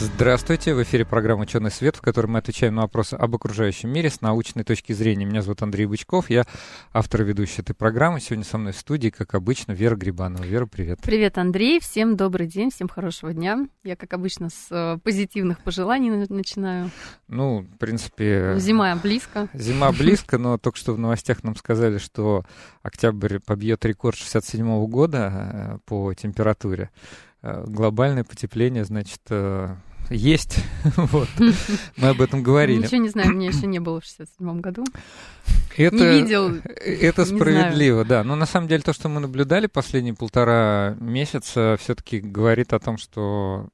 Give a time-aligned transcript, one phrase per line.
[0.00, 4.10] Здравствуйте, в эфире программа «Ученый свет», в которой мы отвечаем на вопросы об окружающем мире
[4.10, 5.24] с научной точки зрения.
[5.24, 6.44] Меня зовут Андрей Бычков, я
[6.92, 8.20] автор и ведущий этой программы.
[8.20, 10.42] Сегодня со мной в студии, как обычно, Вера Грибанова.
[10.42, 10.98] Вера, привет.
[11.00, 13.68] Привет, Андрей, всем добрый день, всем хорошего дня.
[13.84, 16.90] Я, как обычно, с э, позитивных пожеланий начинаю.
[17.28, 18.56] Ну, в принципе...
[18.58, 19.48] Зима близко.
[19.54, 22.44] Зима близко, но только что в новостях нам сказали, что
[22.82, 26.90] октябрь побьет рекорд 67 -го года э, по температуре.
[27.46, 29.74] Э, глобальное потепление, значит, э,
[30.08, 30.64] есть.
[30.96, 31.28] вот.
[31.98, 32.84] Мы об этом говорили.
[32.84, 34.82] Ничего не знаю, мне еще не было в 67 году.
[35.76, 36.54] Это, не видел.
[36.64, 38.24] Это справедливо, да.
[38.24, 42.96] Но на самом деле то, что мы наблюдали последние полтора месяца, все-таки говорит о том,
[42.96, 43.68] что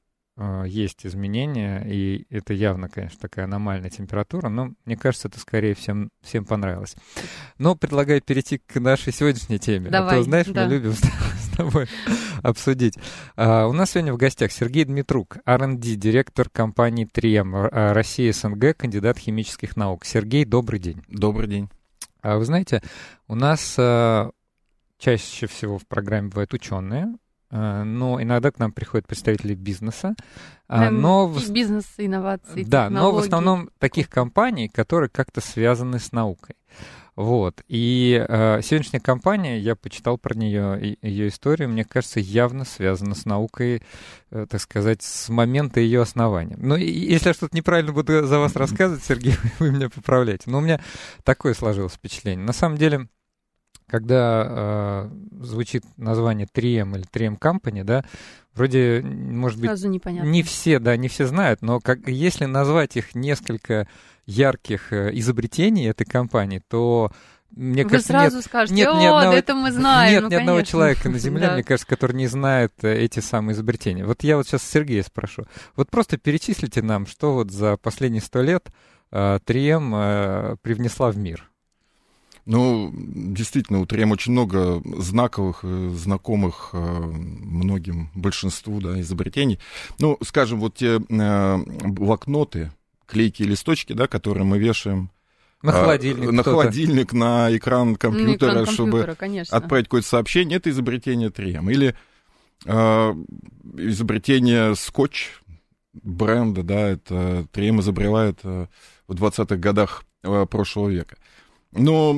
[0.65, 6.09] есть изменения, и это явно, конечно, такая аномальная температура, но мне кажется, это скорее всем,
[6.21, 6.95] всем понравилось.
[7.57, 9.89] Но предлагаю перейти к нашей сегодняшней теме.
[9.89, 10.65] Давай, а то, знаешь, да.
[10.65, 11.87] мы любим с тобой
[12.41, 12.97] обсудить.
[13.35, 18.77] А, у нас сегодня в гостях Сергей Дмитрук, R&D, директор компании 3М а, Россия СНГ,
[18.77, 20.05] кандидат химических наук.
[20.05, 21.03] Сергей, добрый день.
[21.07, 21.69] Добрый день.
[22.21, 22.81] А вы знаете,
[23.27, 24.31] у нас а,
[24.97, 30.15] чаще всего в программе бывают ученые, а, но иногда к нам приходят представители бизнеса.
[30.67, 31.49] а, Эм, но в...
[31.49, 33.25] бизнес, инновации, Да, но в технологии.
[33.25, 36.55] основном таких компаний, которые как-то связаны с наукой.
[37.17, 37.61] Вот.
[37.67, 43.25] И э, сегодняшняя компания, я почитал про нее, ее историю, мне кажется, явно связана с
[43.25, 43.83] наукой,
[44.31, 46.55] э, так сказать, с момента ее основания.
[46.57, 50.49] Ну, и, если я что-то неправильно буду за вас рассказывать, Сергей, вы меня поправляете.
[50.49, 50.79] Но у меня
[51.25, 52.45] такое сложилось впечатление.
[52.45, 53.07] На самом деле,
[53.91, 55.09] когда э,
[55.43, 58.03] звучит название 3M или 3M Company, да,
[58.55, 60.27] вроде, может быть, Сразу непонятно.
[60.29, 63.87] не все, да, не все знают, но как, если назвать их несколько
[64.25, 67.11] ярких э, изобретений этой компании, то
[67.53, 70.11] мне Вы кажется, сразу нет, скажете, нет о, ни одного- да это мы знаем.
[70.13, 70.71] нет ну, ни одного конечно.
[70.71, 71.53] человека на Земле, Да.
[71.55, 74.05] мне кажется, который не знает э, эти самые изобретения.
[74.05, 75.43] Вот я вот сейчас Сергея спрошу.
[75.75, 78.69] Вот просто перечислите нам, что вот за последние сто лет
[79.11, 79.91] э, 3М
[80.53, 81.50] э, привнесла в мир.
[82.51, 89.57] Ну, действительно, у 3М очень много знаковых, э, знакомых э, многим, большинству да, изобретений.
[89.99, 91.57] Ну, скажем, вот те э,
[91.87, 92.73] блокноты,
[93.05, 95.11] клейкие листочки, да, которые мы вешаем
[95.61, 96.29] На а, холодильник.
[96.29, 96.59] на кто-то.
[96.59, 99.57] холодильник, на экран компьютера, экран чтобы компьютера, конечно.
[99.57, 101.71] отправить какое-то сообщение, это изобретение 3М.
[101.71, 101.95] Или
[102.65, 103.15] э,
[103.77, 105.41] изобретение скотч
[105.93, 108.67] бренда, да, это 3М изобрела это
[109.07, 110.03] в 20-х годах
[110.49, 111.15] прошлого века.
[111.71, 112.15] Но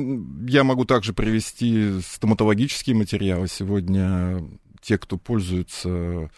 [0.48, 3.46] я могу также привести стоматологические материалы.
[3.48, 4.42] Сегодня
[4.80, 6.30] те, кто пользуется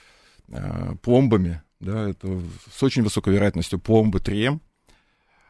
[0.48, 2.40] э, пломбами, да, это
[2.72, 4.60] с очень высокой вероятностью пломбы 3М.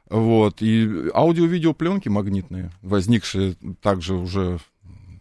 [0.09, 0.63] Вот.
[0.63, 4.59] И аудио-видео пленки магнитные, возникшие также уже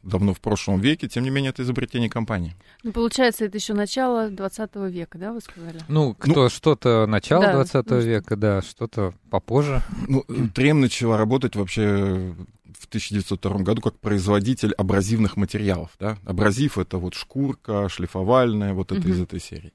[0.06, 2.56] давно в прошлом веке, тем не менее, это изобретение компании.
[2.84, 5.80] Ну, получается, это еще начало 20 века, да, вы сказали?
[5.88, 9.82] Ну, кто что-то начало Да, 20 ну, века, да, что-то попозже.
[10.08, 10.24] Ну,
[10.54, 12.34] 3М начала работать вообще
[12.80, 15.90] в 1902 году как производитель абразивных материалов.
[16.00, 16.18] Да?
[16.26, 19.12] Абразив— это вот шкурка, шлифовальная, вот это Мгм.
[19.12, 19.74] из этой серии.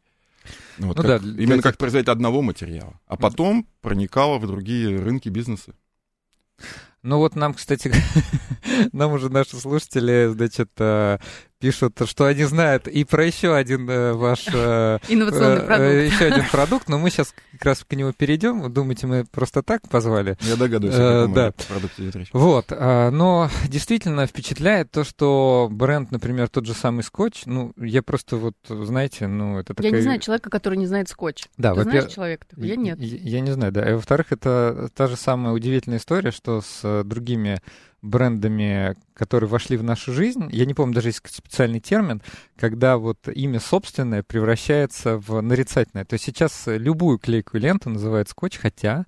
[0.79, 2.99] Вот Ну как- да, именно этих- как производитель одного материала.
[3.07, 5.75] А потом проникала в другие рынки бизнеса.
[7.03, 7.93] Ну вот нам, кстати,
[8.93, 11.19] нам уже наши слушатели, значит, э,
[11.61, 16.13] пишут, что они знают и про еще один э, ваш э, Инновационный э, продукт.
[16.13, 18.73] еще один продукт, но мы сейчас как раз к нему перейдем.
[18.73, 20.37] Думаете, мы просто так позвали?
[20.41, 21.53] Я догадываюсь, о каком да.
[21.69, 22.29] продукте идет речь.
[22.33, 28.03] Вот, а, но действительно впечатляет то, что бренд, например, тот же самый скотч, ну, я
[28.03, 29.93] просто вот, знаете, ну, это такая...
[29.93, 31.45] Я не знаю человека, который не знает скотч.
[31.59, 32.47] Да, Ты во-первых, знаешь человека?
[32.57, 32.99] Я нет.
[32.99, 33.89] Я, я не знаю, да.
[33.89, 37.61] И, во-вторых, это та же самая удивительная история, что с другими
[38.03, 42.23] брендами, которые вошли в нашу жизнь, я не помню, даже есть специальный термин,
[42.59, 46.05] когда вот имя собственное превращается в нарицательное.
[46.05, 49.05] То есть сейчас любую клейкую ленту называют скотч, хотя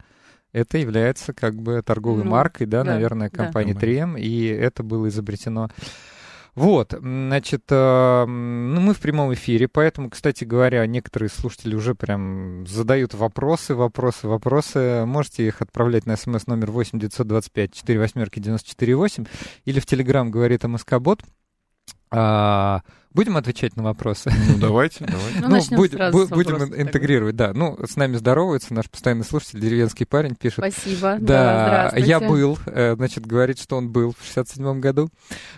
[0.53, 3.45] это является как бы торговой Ну, маркой, да, да, наверное, да.
[3.45, 4.17] компании Нормально.
[4.17, 5.71] 3M, и это было изобретено
[6.55, 12.67] вот, значит, э, ну, мы в прямом эфире, поэтому, кстати говоря, некоторые слушатели уже прям
[12.67, 15.05] задают вопросы, вопросы, вопросы.
[15.07, 19.25] Можете их отправлять на смс номер 8 925 4 восьмерки 94 8
[19.65, 21.23] или в Телеграм говорит МСК-бот.
[22.11, 22.83] А,
[23.15, 24.31] Будем отвечать на вопросы?
[24.49, 25.41] Ну, давайте, давайте.
[25.41, 27.53] Ну, начнем будем, сразу будем вопроса интегрировать, да.
[27.53, 30.59] Ну, с нами здоровается наш постоянный слушатель, деревенский парень, пишет.
[30.59, 31.17] Спасибо.
[31.21, 32.09] Да, здравствуйте.
[32.09, 35.11] я был, э, значит, говорит, что он был в 67-м году.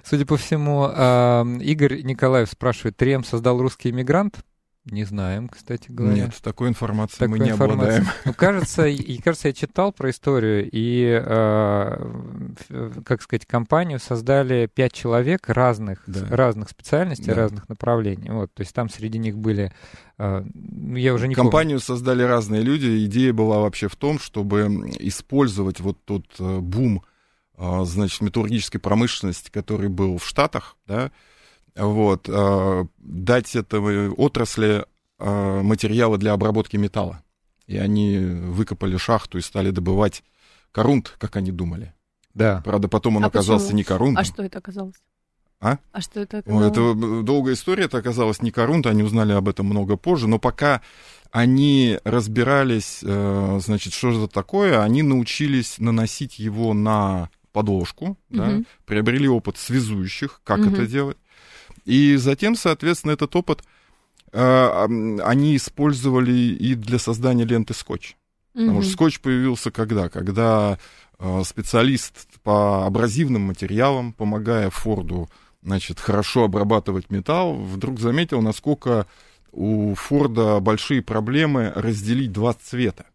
[0.03, 4.45] Судя по всему, а, Игорь Николаев спрашивает, Трем создал русский иммигрант?
[4.87, 6.25] Не знаем, кстати говоря.
[6.25, 7.81] Нет, такой информации Такой мы не информации.
[8.01, 8.07] обладаем.
[8.27, 14.93] Ну, кажется, и, кажется, я читал про историю, и, э, как сказать, компанию создали пять
[14.93, 16.27] человек разных, Да.
[16.29, 17.35] разных специальностей, Да.
[17.35, 18.29] разных направлений.
[18.31, 19.73] Вот, то есть там среди них были,
[20.19, 21.51] э, ну, я уже не помню.
[21.51, 23.07] Компанию создали разные люди.
[23.07, 27.03] Идея была вообще в том, чтобы использовать вот тот э, бум,
[27.57, 31.11] а, значит, металлургической промышленности, который был в Штатах, да,
[31.77, 34.85] вот, а, дать этой отрасли
[35.19, 37.23] а, материалы для обработки металла.
[37.67, 40.23] И они выкопали шахту и стали добывать
[40.73, 41.95] корунт, как они думали.
[42.35, 42.61] Да.
[42.65, 43.77] Правда, потом он А оказался почему?
[43.79, 44.21] не корунтом.
[44.21, 44.97] А что это оказалось?
[45.61, 45.79] А?
[45.93, 46.67] А что это оказалось?
[46.71, 50.83] это долгая история, это оказалось не корунт, они узнали об этом много позже, но пока
[51.31, 58.49] они разбирались, э, значит, что же это такое, они научились наносить его на подложку, да,
[58.49, 58.67] Мгм.
[58.85, 60.75] приобрели опыт связующих, как Мгм.
[60.75, 61.17] это делать,
[61.85, 63.63] и затем, соответственно, этот опыт
[64.33, 68.17] м, они использовали и для создания ленты скотч.
[68.53, 68.83] Потому Мгм.
[68.83, 70.09] что скотч появился когда?
[70.09, 70.79] Когда
[71.19, 75.29] э, специалист по абразивным материалам, помогая Форду,
[75.63, 79.07] значит, хорошо обрабатывать металл, вдруг заметил, насколько
[79.53, 83.07] у Форда большие проблемы разделить два цвета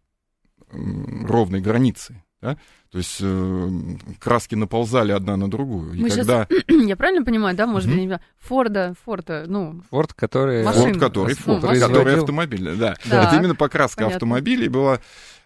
[0.72, 2.22] ровной границы.
[2.42, 2.56] Да?
[2.90, 3.70] То есть э,
[4.18, 5.92] краски наползали одна на другую.
[5.94, 10.64] И Мы когда Я правильно понимаю, да, может быть, знаю, Форда, Форда, ну, Форд, который...
[10.64, 10.84] Машина.
[10.86, 11.80] Форд, который, Ну, Форд, машина.
[11.86, 12.94] который производил- автомобильный, да.
[13.08, 14.16] Так, Это именно покраска понятно.
[14.16, 15.00] автомобилей была.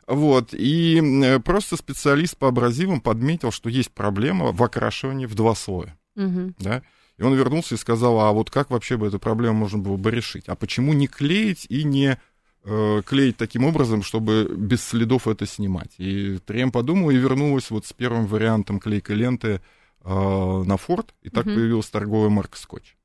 [0.06, 5.55] Вот, и э, просто специалист по абразивам подметил, что есть проблема в окрашивании в два
[5.55, 6.55] слоя, мгм.
[6.58, 6.82] да.
[7.17, 10.11] И он вернулся и сказал, а вот как вообще бы эту проблему можно было бы
[10.11, 10.44] решить?
[10.49, 12.19] А почему не клеить и не
[12.65, 15.93] клеить таким образом, чтобы без следов это снимать?
[15.99, 19.61] И Трем подумал и вернулась вот с первым вариантом клейкой ленты
[20.05, 20.09] э,
[20.67, 21.55] на Форд, и так Мгм.
[21.55, 22.97] появилась торговая марка Скотч.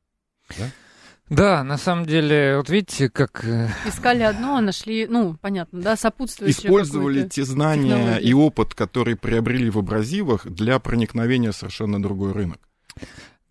[1.29, 3.45] Да, на самом деле, вот видите, как...
[3.45, 8.21] э, Искали одно, а нашли, ну, понятно, да, сопутствующее использовали те знания технологию.
[8.23, 12.59] и опыт, который приобрели в абразивах для проникновения в совершенно другой рынок.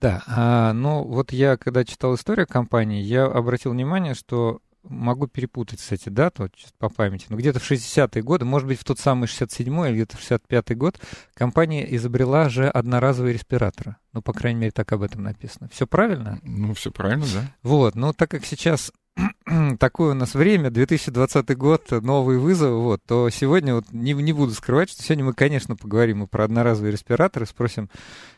[0.01, 5.81] Да, а, ну вот я, когда читал историю компании, я обратил внимание, что могу перепутать,
[5.81, 9.89] кстати, дату, по памяти, но где-то в 60-е годы, может быть, в тот самый 67-й
[9.89, 11.01] или где-то в 65-й год,
[11.35, 13.97] компания изобрела же одноразовые респираторы.
[14.13, 15.69] Ну, по крайней мере, так об этом написано.
[15.73, 16.39] Все правильно?
[16.43, 17.53] Ну, все правильно, да?
[17.63, 18.93] Вот, но так как сейчас
[19.79, 24.53] такое у нас время, 2020 год, новые вызовы, вот, то сегодня вот не, не буду
[24.53, 27.91] скрывать, что сегодня мы, конечно, поговорим и про одноразовые респираторы, спросим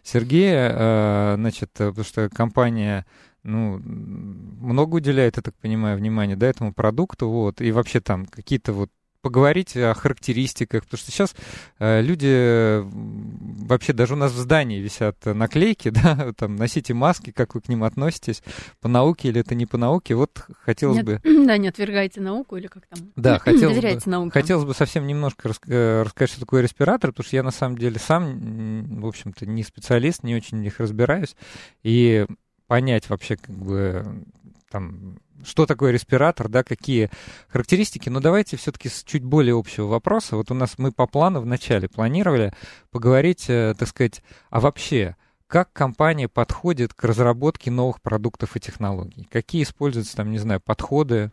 [0.03, 3.07] Сергея, э, значит, э, потому что компания
[3.43, 8.73] ну, много уделяет, я так понимаю, внимания, да, этому продукту, вот, и вообще там какие-то
[8.73, 8.91] вот
[9.23, 11.35] поговорить о характеристиках, потому что сейчас
[11.79, 17.31] э, люди э, вообще даже у нас в здании висят наклейки, да, там носите маски,
[17.31, 18.43] как вы к ним относитесь,
[18.81, 22.57] по науке или это не по науке, вот хотелось Нет, бы, Да, не отвергайте науку
[22.57, 23.13] или как там.
[23.17, 24.31] да, хотелось бы, науке.
[24.33, 27.77] хотелось бы совсем немножко рас- э, рассказать, что такое респиратор, потому что я на самом
[27.77, 31.37] деле сам, в общем-то, не специалист, не очень в них разбираюсь,
[31.83, 32.27] и
[32.71, 34.23] понять вообще, как бы,
[34.71, 37.11] там, что такое респиратор, да, какие
[37.49, 38.09] характеристики.
[38.09, 40.37] Но давайте все-таки с чуть более общего вопроса.
[40.37, 42.55] Вот у нас мы по плану вначале планировали
[42.93, 45.17] поговорить, э, так сказать, а вообще,
[45.49, 49.27] как компания подходит к разработке новых продуктов и технологий?
[49.29, 51.33] Какие используются там, не знаю, подходы?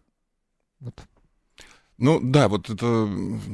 [0.80, 0.96] Вот.
[2.00, 3.08] Ну да, вот это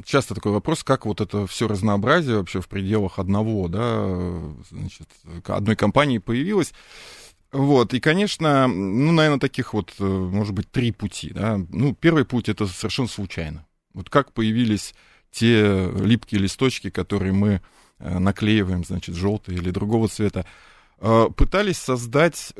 [0.06, 4.30] часто такой вопрос, как вот это все разнообразие вообще в пределах одного, да,
[4.70, 5.08] значит,
[5.46, 6.72] одной компании появилось.
[7.54, 11.58] Вот, и, конечно, ну, наверное, таких вот, э, может быть, три пути, да.
[11.70, 13.66] Ну, первый путь— это совершенно случайно.
[13.94, 14.94] Вот как появились
[15.30, 17.62] те липкие листочки, которые мы
[18.00, 20.44] э, наклеиваем, значит, желтые или другого цвета,
[21.00, 22.52] Э, пытались создать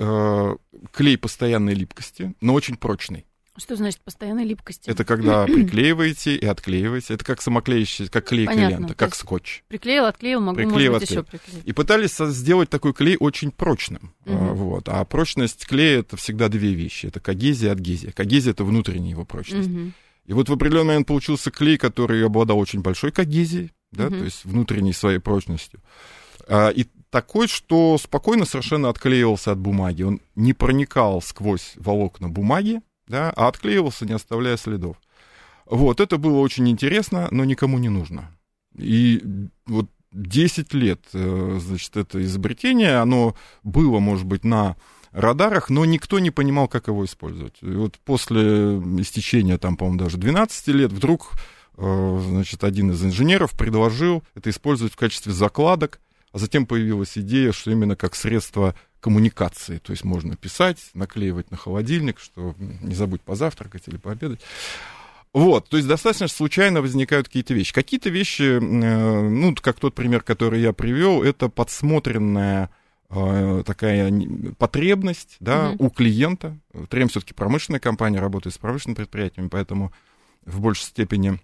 [0.93, 3.27] клей постоянной липкости, но очень прочный.
[3.57, 4.91] Что значит постоянной липкости?
[4.91, 7.15] Это когда приклеиваете и отклеиваете.
[7.15, 9.63] Это как самоклеящая, как клейкая Понятно, лента, как скотч.
[9.69, 11.41] Приклеил, отклеил, могу, Приклеил, может быть, еще отклеил.
[11.43, 11.67] приклеить.
[11.67, 14.13] И пытались сделать такой клей очень прочным.
[14.27, 14.89] А, Вот.
[14.89, 17.07] А прочность клея это всегда две вещи.
[17.07, 18.11] Это когезия и адгезия.
[18.13, 19.69] Когезия это внутренняя его прочность.
[19.69, 19.95] Мгм.
[20.27, 24.19] И вот в определенный момент получился клей, который обладал очень большой когезией, да, Мгм.
[24.19, 25.81] то есть внутренней своей прочностью.
[26.49, 30.03] А, и такой, что спокойно совершенно отклеивался от бумаги.
[30.03, 34.97] Он не проникал сквозь волокна бумаги, да, а отклеивался, не оставляя следов.
[35.67, 38.31] Вот, это было очень интересно, но никому не нужно.
[38.77, 39.23] И
[39.67, 44.77] вот 10 лет, э, значит, это изобретение, оно было, может быть, на
[45.11, 47.57] радарах, но никто не понимал, как его использовать.
[47.63, 51.33] И вот после истечения, там, по-моему, даже 12 лет, вдруг
[51.77, 56.01] э, значит, один из инженеров предложил это использовать в качестве закладок,
[56.33, 59.77] а затем появилась идея, что именно как средство коммуникации.
[59.77, 64.41] То есть можно писать, наклеивать на холодильник, что не забудь позавтракать или пообедать.
[65.35, 67.75] Вот, то есть достаточно случайно возникают какие-то вещи.
[67.75, 72.71] Какие-то вещи, э, ну, как тот пример, который я привел, это подсмотренная
[73.11, 74.11] э, такая
[74.57, 75.77] потребность да, mm-hmm.
[75.81, 76.59] у клиента.
[76.89, 79.93] Трем все-таки промышленная компания, работает с промышленными предприятиями, поэтому
[80.47, 81.39] в большей степени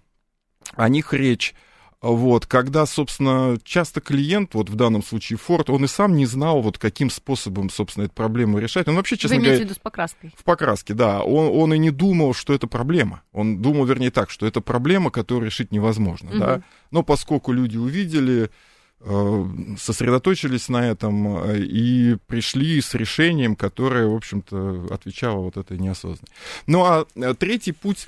[0.73, 1.53] о них речь.
[2.01, 6.61] Вот, когда, собственно, часто клиент, вот в данном случае Форд, он и сам не знал,
[6.61, 8.87] вот каким способом, собственно, эту проблему решать.
[8.87, 9.59] Он вообще, честно Вы говоря...
[9.59, 10.33] в виду с покраской?
[10.35, 11.21] В покраске, да.
[11.21, 13.21] Он, он и не думал, что это проблема.
[13.33, 16.39] Он думал, вернее, так, что это проблема, которую решить невозможно, угу.
[16.39, 16.61] да.
[16.89, 18.49] Но поскольку люди увидели,
[19.01, 19.45] э,
[19.77, 26.31] сосредоточились на этом э, и пришли с решением, которое, в общем-то, отвечало вот этой неосознанной.
[26.65, 28.07] Ну, а э, третий путь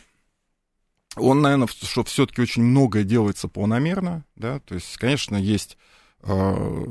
[1.15, 5.77] он, наверное, что все-таки очень многое делается планомерно, да, то есть, конечно, есть
[6.23, 6.85] э,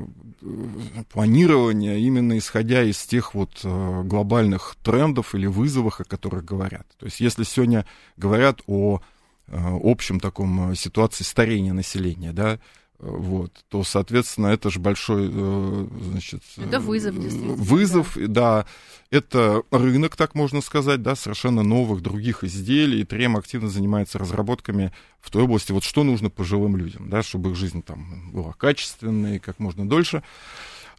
[1.11, 6.87] планирование именно исходя из тех вот э, глобальных трендов или вызовов, о которых говорят.
[6.99, 7.85] То есть, если сегодня
[8.17, 9.01] говорят о
[9.49, 12.61] э, общем таком ситуации старения населения, да,
[13.03, 16.43] вот, то, соответственно, это же большой, э, значит...
[16.57, 17.55] Это вызов, действительно.
[17.55, 18.27] Вызов, да.
[18.29, 18.67] да.
[19.11, 23.01] Это рынок, так можно сказать, да, совершенно новых других изделий.
[23.01, 27.51] И Трем активно занимается разработками в той области, вот что нужно пожилым людям, да, чтобы
[27.51, 30.23] их жизнь там была качественной, как можно дольше.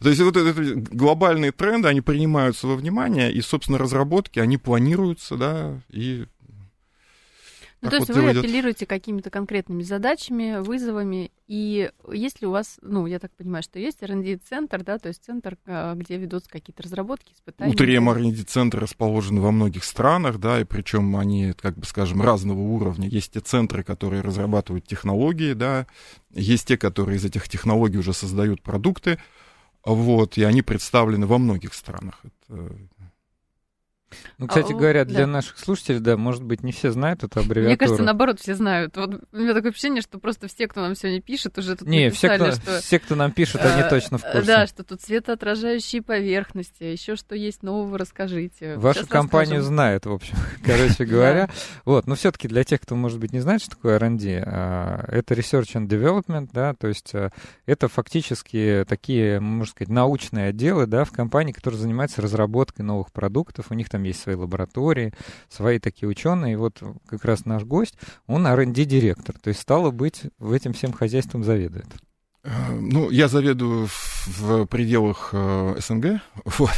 [0.00, 5.36] То есть вот эти глобальные тренды, они принимаются во внимание, и, собственно, разработки, они планируются,
[5.36, 6.26] да, и
[7.84, 8.44] ну, то есть вот вы идет...
[8.44, 13.78] апеллируете какими-то конкретными задачами, вызовами, и есть ли у вас, ну, я так понимаю, что
[13.78, 17.72] есть R&D-центр, да, то есть центр, а, где ведутся какие-то разработки, испытания?
[17.72, 22.60] У ТРМ R&D-центр расположены во многих странах, да, и причем они, как бы скажем, разного
[22.60, 23.08] уровня.
[23.08, 25.86] Есть те центры, которые разрабатывают технологии, да,
[26.32, 29.18] есть те, которые из этих технологий уже создают продукты,
[29.84, 32.20] вот, и они представлены во многих странах.
[32.24, 32.74] Это
[34.38, 35.26] ну, кстати а, говоря, для да.
[35.26, 37.68] наших слушателей, да, может быть, не все знают эту аббревиатуру.
[37.68, 38.96] Мне кажется, наоборот, все знают.
[38.96, 42.06] Вот у меня такое ощущение, что просто все, кто нам сегодня пишет, уже тут не,
[42.06, 42.80] написали, все, кто, что...
[42.80, 44.46] все, кто нам пишет, они а, точно в курсе.
[44.46, 48.76] Да, что тут светоотражающие поверхности, еще что есть нового, расскажите.
[48.76, 49.74] Вашу Сейчас компанию расскажем.
[49.74, 51.50] знают, в общем, короче говоря.
[51.84, 55.34] Вот, но все-таки для тех, кто, может быть, не знает, что такое R&D, а, это
[55.34, 57.12] Research and Development, да, то есть
[57.66, 63.66] это фактически такие, можно сказать, научные отделы, да, в компании, которые занимаются разработкой новых продуктов,
[63.70, 65.12] у них там есть свои лаборатории,
[65.48, 66.54] свои такие ученые.
[66.54, 67.94] И вот как раз наш гость,
[68.26, 71.86] он R&D-директор, то есть стало быть, в этим всем хозяйством заведует.
[72.44, 73.88] Э, ну, я заведую
[74.26, 76.70] в пределах э, СНГ, вот.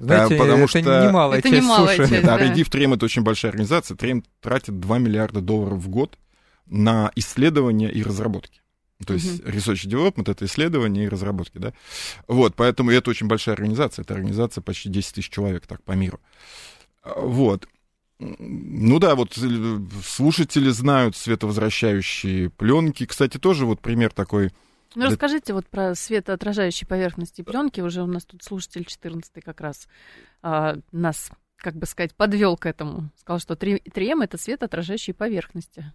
[0.00, 1.06] Знаете, потому это что...
[1.06, 2.10] немалая это часть немалая суши.
[2.10, 2.64] Часть, да, да.
[2.64, 3.96] в Трем это очень большая организация.
[3.96, 6.18] Трем тратит 2 миллиарда долларов в год
[6.66, 8.63] на исследования и разработки.
[9.04, 9.52] То есть uh-huh.
[9.52, 11.72] Research Development— это исследования и разработки, да?
[12.28, 14.02] Вот, поэтому это очень большая организация.
[14.02, 16.20] Это организация почти 10 тысяч человек так по миру.
[17.04, 17.66] Вот.
[18.20, 23.06] Ну да, вот э, слушатели знают световозвращающие пленки.
[23.06, 24.52] Кстати, тоже вот пример такой.
[24.94, 27.80] Ну, расскажите вот про светоотражающие поверхности пленки.
[27.80, 29.88] Уже у нас тут слушатель 14 как раз
[30.42, 33.10] а, нас, как бы сказать, подвел к этому.
[33.16, 35.92] Сказал, что 3М это светоотражающие поверхности.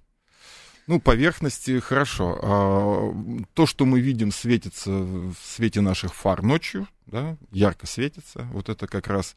[0.89, 2.39] Ну, поверхности хорошо.
[2.41, 8.47] А, то, что мы видим, светится в свете наших фар ночью, да, ярко светится.
[8.51, 9.35] Вот это как раз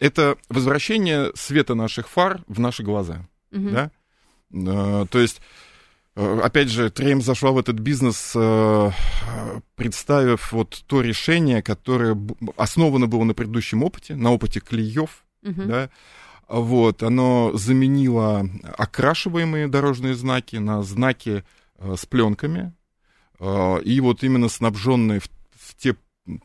[0.00, 3.28] это возвращение света наших фар в наши глаза.
[3.52, 3.70] Угу.
[3.70, 3.90] Да?
[4.52, 5.40] А, то есть,
[6.16, 8.90] э, опять же, Трейм зашла в этот бизнес, э,
[9.76, 12.18] представив вот то решение, которое
[12.56, 15.62] основано было на предыдущем опыте, на опыте клеев, угу.
[15.62, 15.88] да,
[16.50, 21.44] вот, оно заменило окрашиваемые дорожные знаки на знаки
[21.78, 22.72] э, с пленками,
[23.40, 25.96] и вот именно снабженные в, в те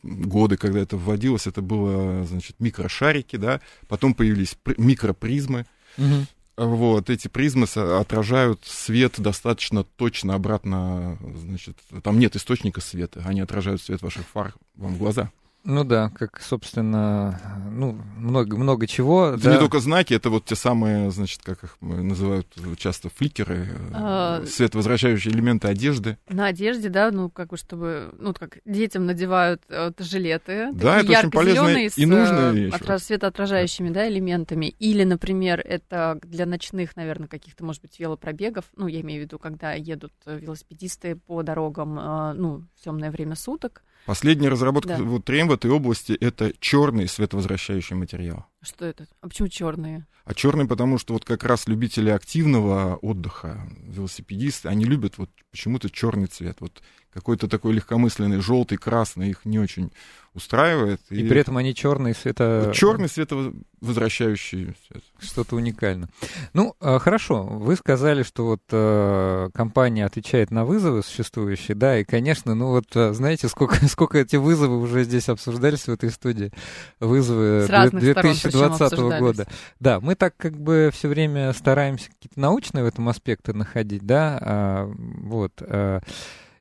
[0.02, 5.66] годы, когда это вводилось, это было, значит, микрошарики, да, потом появились микропризмы,
[5.98, 6.26] угу.
[6.56, 13.82] Вот, эти призмы отражают свет достаточно точно обратно, значит, там нет источника света, они отражают
[13.82, 15.30] свет ваших фар вам в глаза.
[15.66, 17.40] Ну да, как, собственно,
[17.72, 19.30] ну, много, много чего.
[19.30, 19.54] Это да.
[19.54, 22.46] не только знаки, это вот те самые, значит, как их называют
[22.76, 24.44] часто фликеры, а...
[24.46, 26.18] световозвращающие элементы одежды.
[26.28, 30.70] На одежде, да, ну, как бы, чтобы, ну, как детям надевают вот, жилеты.
[30.72, 32.52] Да, это очень полезно и нужно.
[32.54, 34.02] Э, отра- светоотражающими, да.
[34.02, 34.66] да, элементами.
[34.66, 38.66] Или, например, это для ночных, наверное, каких-то, может быть, велопробегов.
[38.76, 43.34] Ну, я имею в виду, когда едут велосипедисты по дорогам, э, ну, в темное время
[43.34, 45.02] суток Последняя разработка да.
[45.02, 48.46] вот трем в этой области это черный световозвращающий материал.
[48.62, 49.06] Что это?
[49.20, 50.06] А почему черные?
[50.24, 55.90] А черный, потому что вот как раз любители активного отдыха, велосипедисты, они любят вот почему-то
[55.90, 56.56] черный цвет.
[56.60, 56.82] Вот
[57.12, 59.92] какой-то такой легкомысленный желтый, красный их не очень
[60.36, 61.00] устраивает.
[61.08, 62.70] И, и при этом они черные света...
[62.74, 65.02] Черный световозвращающий цвет.
[65.18, 66.08] Что-то уникально.
[66.52, 72.04] Ну, а, хорошо, вы сказали, что вот э, компания отвечает на вызовы существующие, да, и,
[72.04, 76.52] конечно, ну вот, э, знаете, сколько, сколько эти вызовы уже здесь обсуждались в этой студии,
[77.00, 79.46] вызовы 2020 года.
[79.80, 84.38] Да, мы так как бы все время стараемся какие-то научные в этом аспекты находить, да,
[84.40, 86.00] а, вот, а,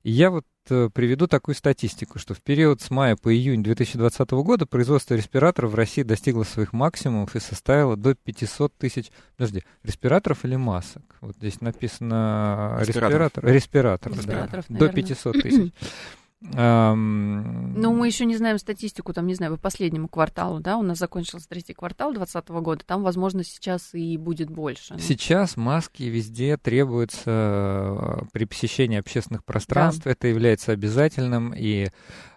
[0.04, 5.14] я вот приведу такую статистику, что в период с мая по июнь 2020 года производство
[5.14, 9.12] респираторов в России достигло своих максимумов и составило до 500 тысяч...
[9.38, 11.04] Подожди, респираторов или масок?
[11.22, 13.46] Вот здесь написано респиратор.
[13.46, 14.80] Респираторов, респираторов да.
[14.80, 15.72] До 500 тысяч.
[16.42, 20.98] Ну, мы еще не знаем статистику, там, не знаю, по последнему кварталу, да, у нас
[20.98, 24.98] закончился третий квартал 2020 года, там, возможно, сейчас и будет больше.
[25.00, 30.12] Сейчас маски везде требуются э, при посещении общественных пространств, да.
[30.12, 31.88] это является обязательным, и...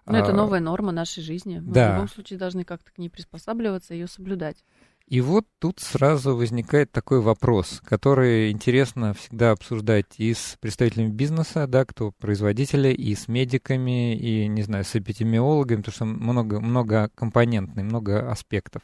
[0.06, 1.58] Ну, это а, новая норма нашей жизни.
[1.58, 1.90] Мы да.
[1.90, 4.64] в любом случае должны как-то к ней приспосабливаться и ее соблюдать.
[5.08, 11.66] И вот тут сразу возникает такой вопрос, который интересно всегда обсуждать и с представителями бизнеса,
[11.66, 17.10] да, кто производители, и с медиками, и, не знаю, с эпидемиологами, потому что много, много
[17.14, 18.82] компонентный, много аспектов.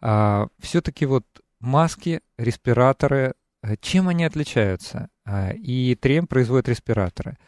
[0.00, 1.24] А, все-таки вот
[1.58, 5.08] маски, респираторы, э, чем они отличаются?
[5.24, 7.38] А, и 3 производит респираторы.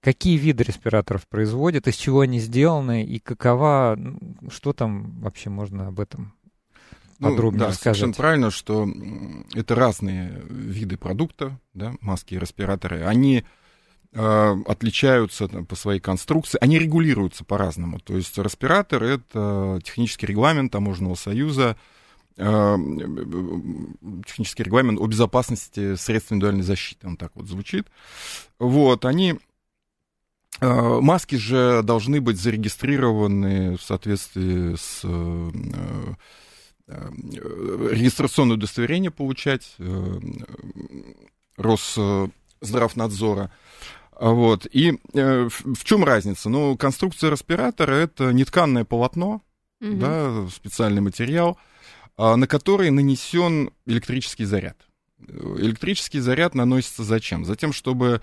[0.00, 3.96] Какие виды респираторов производят, из чего они сделаны, и какова,
[4.48, 6.34] что там вообще можно об этом
[7.20, 7.82] подробнее ну, да, сказать.
[7.96, 8.88] совершенно правильно, что
[9.54, 13.04] это разные виды продукта, да, маски и респираторы.
[13.04, 13.44] Они
[14.12, 18.00] э, отличаются там, по своей конструкции, они регулируются по-разному.
[18.00, 21.76] То есть респиратор— это технический регламент таможенного союза,
[22.36, 22.76] э,
[24.26, 27.86] технический регламент о безопасности средств индивидуальной защиты, он так вот звучит.
[28.58, 29.38] Вот, они
[30.60, 35.04] э, Маски же должны быть зарегистрированы в соответствии с
[36.90, 40.20] регистрационное удостоверение получать э,
[41.56, 43.52] Росздравнадзора.
[44.18, 44.66] Вот.
[44.72, 46.48] И э, в чем разница?
[46.48, 49.42] Ну, конструкция респиратора это нетканное полотно,
[49.80, 49.96] угу.
[49.96, 51.58] да, специальный материал,
[52.16, 54.76] а, на который нанесен электрический заряд.
[55.28, 57.44] Электрический заряд наносится зачем?
[57.44, 58.20] Затем, чтобы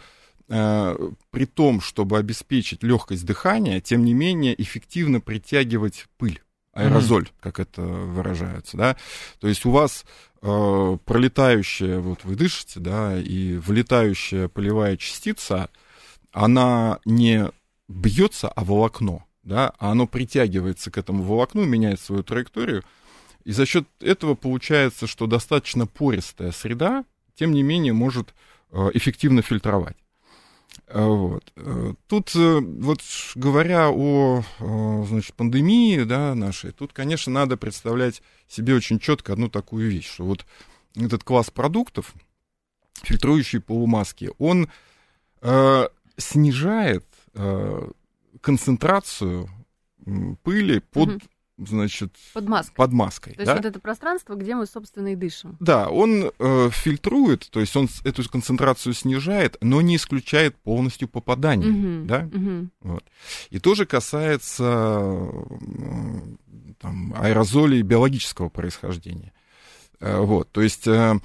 [0.48, 6.42] при том, чтобы обеспечить легкость дыхания, тем не менее эффективно притягивать пыль
[6.78, 7.42] аэрозоль, mm-hmm.
[7.42, 8.96] как это выражается, да.
[9.40, 10.06] То есть у вас
[10.42, 15.70] э, пролетающая, вот вы дышите, да, и вылетающая полевая частица,
[16.32, 17.50] она не
[17.88, 22.84] бьется о волокно, да, а оно притягивается к этому волокну, меняет свою траекторию,
[23.44, 28.34] и за счет этого получается, что достаточно пористая среда, тем не менее, может
[28.72, 29.98] э, эффективно фильтровать.
[30.88, 31.52] Э, вот.
[31.56, 33.02] Э, тут, э, вот
[33.36, 34.44] говоря о
[35.06, 40.24] значит, пандемии да, нашей, тут, конечно, надо представлять себе очень четко одну такую вещь, что
[40.26, 40.46] вот
[40.96, 42.14] этот класс продуктов,
[43.04, 44.70] фильтрующие полумаски, он
[45.42, 47.90] э, снижает э,
[48.42, 49.50] концентрацию
[50.44, 51.22] пыли под
[51.58, 52.76] значит, под маской.
[52.76, 53.52] Под маской то да?
[53.52, 55.58] есть вот это пространство, где мы, собственно, и дышим.
[55.60, 61.70] Да, он э, фильтрует, то есть он эту концентрацию снижает, но не исключает полностью попадание.
[61.70, 62.30] Угу, да?
[62.32, 62.70] угу.
[62.82, 63.04] Вот.
[63.50, 65.32] И тоже касается э,
[66.80, 69.34] там, аэрозолей биологического происхождения.
[70.00, 70.88] Э, вот, то есть...
[70.88, 71.20] Э,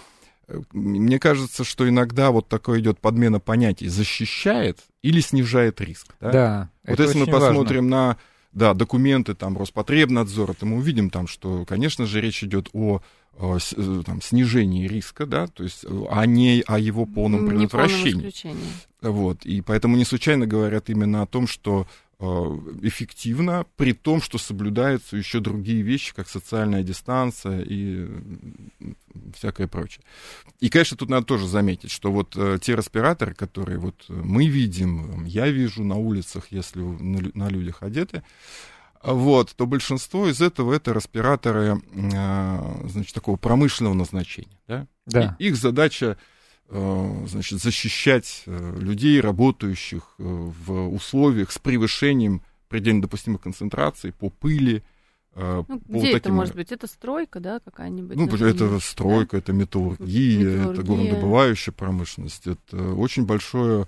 [0.72, 6.14] мне кажется, что иногда вот такое идет подмена понятий защищает или снижает риск.
[6.20, 6.30] Да.
[6.30, 8.08] да вот если мы посмотрим важно.
[8.08, 8.16] на
[8.52, 13.00] да, документы там Роспотребнадзора, то мы увидим там, что, конечно же, речь идет о
[13.38, 13.58] э,
[14.04, 18.32] там, снижении риска, да, то есть, э, а не о его полном предотвращении.
[19.00, 21.84] Вот, и поэтому не случайно говорят именно о том, что э,
[22.82, 28.08] эффективно, при том, что соблюдаются еще другие вещи, как социальная дистанция и
[29.34, 30.04] всякое прочее.
[30.60, 35.24] И, конечно, тут надо тоже заметить, что вот э, те респираторы, которые вот мы видим,
[35.24, 38.22] я вижу на улицах, если на, людях одеты,
[39.02, 44.86] вот, то большинство из этого это респираторы, э, значит, такого промышленного назначения, да?
[45.06, 45.36] Да.
[45.38, 46.16] И их задача э,
[47.26, 54.82] значит, защищать э, людей, работающих э, в условиях с превышением предельно допустимых концентраций по пыли,
[55.34, 56.16] Э, ну, где таким...
[56.16, 56.72] это может быть?
[56.72, 58.16] Это стройка, да, какая-нибудь?
[58.16, 58.54] Ну, например?
[58.54, 59.38] это стройка, да?
[59.38, 63.86] это металлургия, металлургия, это горнодобывающая промышленность, это очень большое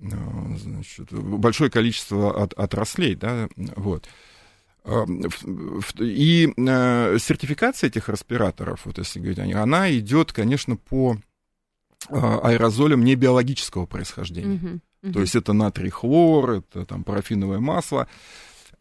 [0.00, 4.08] значит, большое количество от, отраслей, да, вот.
[5.98, 11.16] И сертификация этих респираторов, вот если говорить о них, она идет, конечно, по
[12.10, 14.56] аэрозолям не биологического происхождения.
[14.56, 15.12] Uh-huh, uh-huh.
[15.12, 18.08] То есть это натрий хлор, это там парафиновое масло.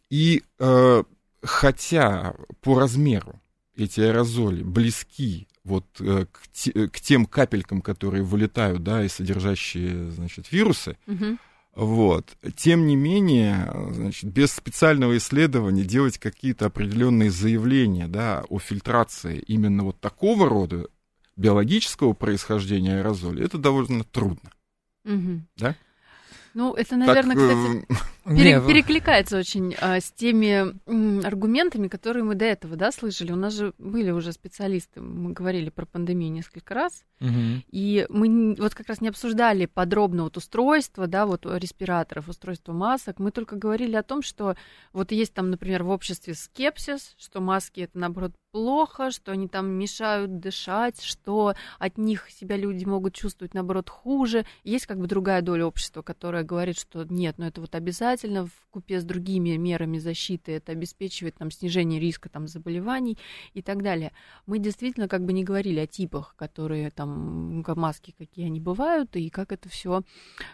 [0.09, 1.03] И э,
[1.41, 3.39] хотя по размеру
[3.75, 10.11] эти аэрозоли близки вот э, к, те, к тем капелькам, которые вылетают, да, и содержащие,
[10.11, 11.37] значит, вирусы, угу.
[11.75, 19.39] вот, тем не менее, значит, без специального исследования делать какие-то определенные заявления, да, о фильтрации
[19.47, 20.87] именно вот такого рода
[21.35, 24.51] биологического происхождения аэрозоля, это довольно трудно,
[25.05, 25.41] угу.
[25.57, 25.75] да?
[26.53, 32.35] Ну, это, наверное, так, кстати, пере, перекликается очень а, с теми м, аргументами, которые мы
[32.35, 33.31] до этого, да, слышали.
[33.31, 37.61] У нас же были уже специалисты, мы говорили про пандемию несколько раз, угу.
[37.71, 43.19] и мы вот как раз не обсуждали подробно вот устройство, да, вот респираторов, устройство масок.
[43.19, 44.55] Мы только говорили о том, что
[44.93, 49.67] вот есть там, например, в обществе скепсис, что маски это наоборот плохо, что они там
[49.71, 54.45] мешают дышать, что от них себя люди могут чувствовать, наоборот, хуже.
[54.63, 58.12] Есть как бы другая доля общества, которая говорит, что нет, но ну это вот обязательно
[58.21, 63.17] в купе с другими мерами защиты, это обеспечивает там снижение риска там заболеваний
[63.53, 64.11] и так далее.
[64.45, 69.29] Мы действительно как бы не говорили о типах, которые там, маски какие они бывают, и
[69.29, 70.03] как это все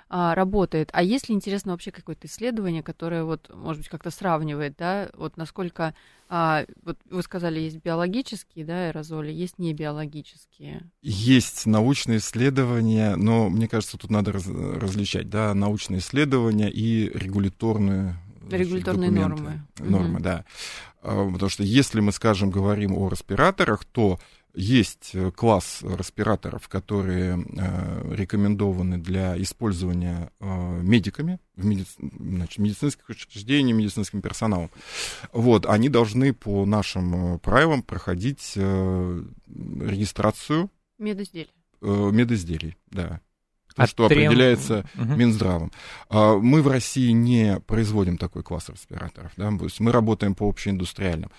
[0.09, 0.89] а, работает.
[0.93, 5.37] А есть ли интересно вообще какое-то исследование, которое вот, может быть, как-то сравнивает, да, вот
[5.37, 5.93] насколько
[6.31, 10.89] а, вот вы сказали, есть биологические да, аэрозоли, есть небиологические.
[11.01, 18.15] Есть научные исследования, но мне кажется, тут надо раз, различать да, научные исследования и регуляторные
[18.51, 19.67] Регуляторные документы, нормы.
[19.79, 20.23] Нормы, угу.
[20.23, 20.45] да.
[21.01, 24.19] А, потому что если мы, скажем, говорим о респираторах, то
[24.53, 31.85] есть э, класс респираторов, которые э, рекомендованы для использования э, медиками, в меди...
[31.97, 34.69] значит, медицинских учреждениях, медицинским персоналом.
[35.31, 38.55] Вот, они должны по нашим правилам проходить
[39.47, 41.51] регистрацию медизделий.
[41.81, 43.21] Медизделий, да.
[43.75, 44.27] То, что трем...
[44.27, 45.15] определяется угу.
[45.15, 45.71] Минздравом.
[46.09, 49.31] А, мы в России не производим такой класс респираторов.
[49.37, 49.55] Да?
[49.57, 51.31] То есть мы работаем по общеиндустриальным.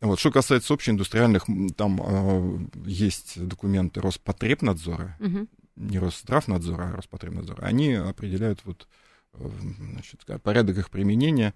[0.00, 0.18] Вот.
[0.18, 5.46] Что касается общеиндустриальных, там э, есть документы Роспотребнадзора, угу.
[5.76, 7.62] не Росздравнадзора, а Роспотребнадзора.
[7.62, 8.88] Они определяют вот,
[9.34, 11.54] значит, порядок их применения.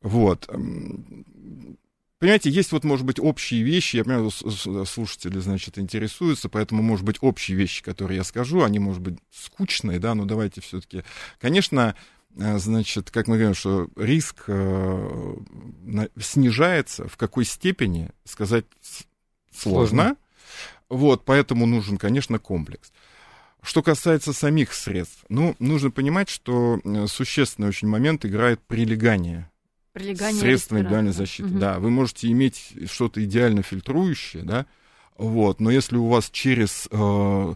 [0.00, 0.48] Вот.
[2.18, 7.16] Понимаете, есть вот, может быть, общие вещи, я понимаю, слушатели, значит, интересуются, поэтому, может быть,
[7.22, 11.02] общие вещи, которые я скажу, они, может быть, скучные, да, но давайте все-таки,
[11.38, 11.96] конечно, Э,
[12.36, 15.36] значит, как мы говорим, что риск э,
[16.18, 18.64] снижается, в какой степени, сказать
[19.52, 19.80] сложно.
[20.02, 20.16] сложно.
[20.88, 22.92] Вот, поэтому нужен, конечно, комплекс.
[23.62, 29.50] Что касается самих средств, ну, нужно понимать, что э, существенный очень момент играет прилегание.
[29.92, 31.50] Прилегание средств индивидуальной защиты.
[31.50, 31.58] Угу.
[31.58, 34.66] Да, вы можете иметь что-то идеально фильтрующее, да,
[35.18, 37.54] вот, но если у вас через э,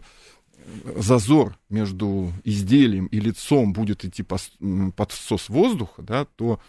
[0.95, 6.59] зазор между изделием и лицом будет идти под всос воздуха, да, то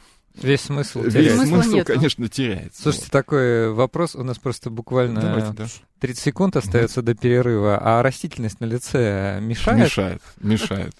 [0.42, 1.46] Весь смысл Весь теряется.
[1.46, 2.82] смысл, конечно, теряется.
[2.82, 3.12] Слушайте, вот.
[3.12, 4.14] такой вопрос.
[4.14, 5.66] У нас просто буквально Давайте, да.
[6.00, 7.06] 30 секунд остается угу.
[7.06, 7.78] до перерыва.
[7.80, 9.84] А растительность на лице мешает?
[9.84, 10.94] Мешает, мешает.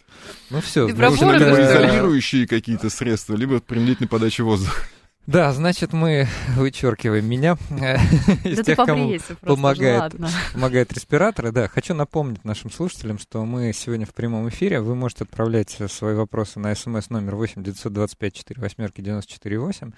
[0.48, 0.86] Ну все.
[0.86, 4.80] Либо изолирующие какие-то средства, либо принудительной подачи воздуха.
[5.26, 7.58] Да, значит, мы вычеркиваем меня
[8.44, 10.12] из тех, кому помогает,
[10.92, 11.50] респираторы.
[11.50, 14.80] Да, хочу напомнить нашим слушателям, что мы сегодня в прямом эфире.
[14.80, 19.90] Вы можете отправлять свои вопросы на смс номер 8 925 4 восьмерки 94 8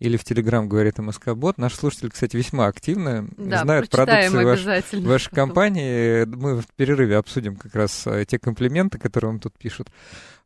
[0.00, 1.58] или в Телеграм говорит МСК Бот.
[1.58, 6.24] Наши слушатели, кстати, весьма активны, да, знают продукцию ваш, вашей компании.
[6.24, 9.90] Мы в перерыве обсудим как раз э, те комплименты, которые вам тут пишут.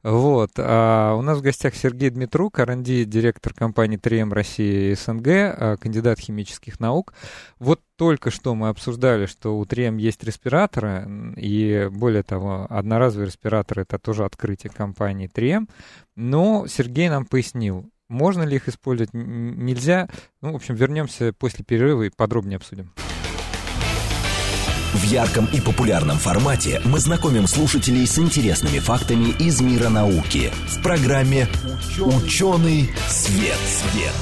[0.06, 0.52] Вот.
[0.58, 5.76] А у нас в гостях Сергей Дмитрук, R&D, директор компании 3М России и СНГ, а,
[5.78, 7.12] кандидат химических наук.
[7.58, 13.82] Вот только что мы обсуждали, что у 3М есть респираторы, и более того, одноразовые респираторы—
[13.88, 15.68] это тоже открытие компании 3М.
[16.14, 20.08] Но Сергей нам пояснил, можно ли их использовать, нельзя.
[20.40, 22.92] Ну, в общем, вернемся после перерыва и подробнее обсудим.
[25.06, 30.82] В ярком и популярном формате мы знакомим слушателей с интересными фактами из мира науки в
[30.82, 31.46] программе
[32.00, 33.54] «Ученый свет».
[33.54, 34.12] свет.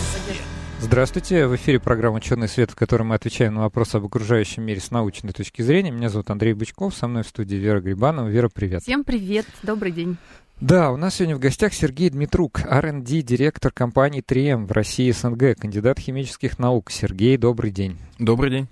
[0.83, 4.79] Здравствуйте, в эфире программа «Ученый свет», в которой мы отвечаем на вопросы об окружающем мире
[4.79, 5.91] с научной точки зрения.
[5.91, 8.29] Меня зовут Андрей Бычков, со мной в студии Вера Грибанова.
[8.29, 8.83] Вера, привет.
[8.83, 10.19] Всем привет, добрый день.
[10.61, 15.59] Да, у нас сегодня в гостях Сергей Дмитрук, R&D, директор компании 3М в России СНГ,
[15.59, 16.91] кандидат химических наук.
[16.91, 17.97] Сергей, добрый день.
[18.19, 18.69] Добрый день.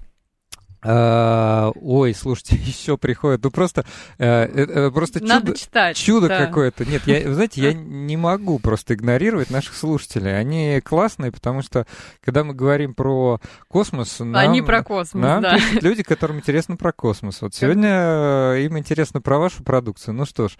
[0.84, 3.42] А, ой, слушайте, еще приходит.
[3.44, 3.84] Ну просто,
[4.18, 5.96] э, просто Надо чудо, читать.
[5.96, 6.46] чудо да.
[6.46, 6.84] какое-то.
[6.84, 10.36] Нет, я, вы знаете, я не могу просто игнорировать наших слушателей.
[10.36, 11.86] Они классные, потому что
[12.20, 15.54] когда мы говорим про космос, нам, Они про космос, нам да.
[15.54, 17.40] пишут люди, которым интересно про космос.
[17.42, 20.14] Вот сегодня э, им интересно про вашу продукцию.
[20.14, 20.56] Ну что ж,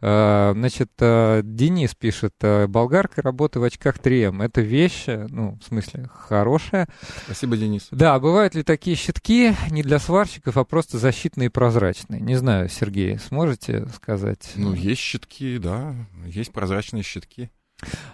[0.00, 4.44] э, значит, э, Денис пишет, э, болгарка работы в очках 3М.
[4.44, 6.88] Это вещь, э, ну, в смысле, хорошая.
[7.24, 7.88] Спасибо, Денис.
[7.90, 12.20] Да, бывают ли такие щитки не для сварщиков, а просто защитные и прозрачные?
[12.20, 14.52] Не знаю, Сергей, сможете сказать?
[14.56, 15.94] Ну, есть щитки, да,
[16.26, 17.50] есть прозрачные щитки.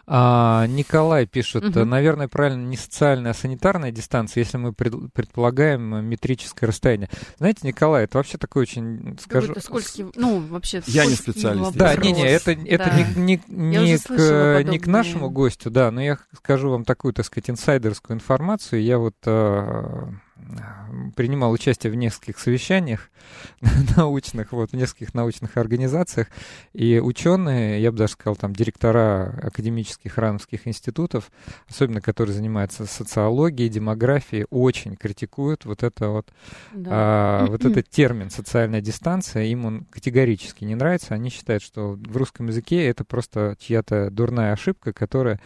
[0.07, 1.89] А, Николай пишет, Мгм.
[1.89, 7.09] наверное, правильно не социальная, а санитарная дистанция, если мы пред- предполагаем метрическое расстояние.
[7.39, 9.55] Знаете, Николай, это вообще такой очень, скажу...
[9.61, 10.83] Скользкий, ну, вообще...
[10.87, 12.97] Я не специалист, Да, не-не, это, это Да.
[13.21, 16.85] не, не, не, уже к, слышала не к нашему гостю, да, но я скажу вам
[16.85, 18.83] такую, так сказать, инсайдерскую информацию.
[18.83, 20.09] Я вот э,
[21.17, 23.11] принимал участие в нескольких совещаниях
[23.97, 26.29] научных, вот, в нескольких научных организациях,
[26.73, 31.31] и ученые, я бы даже сказал, там, директора академических рановских институтов,
[31.69, 36.29] особенно которые занимаются социологией, демографией, очень критикуют вот это вот
[36.73, 36.91] Да.
[36.93, 41.15] а, вот этот термин социальная дистанция, им он категорически не нравится.
[41.15, 45.41] Они считают, что в русском языке это просто чья-то дурная ошибка, которая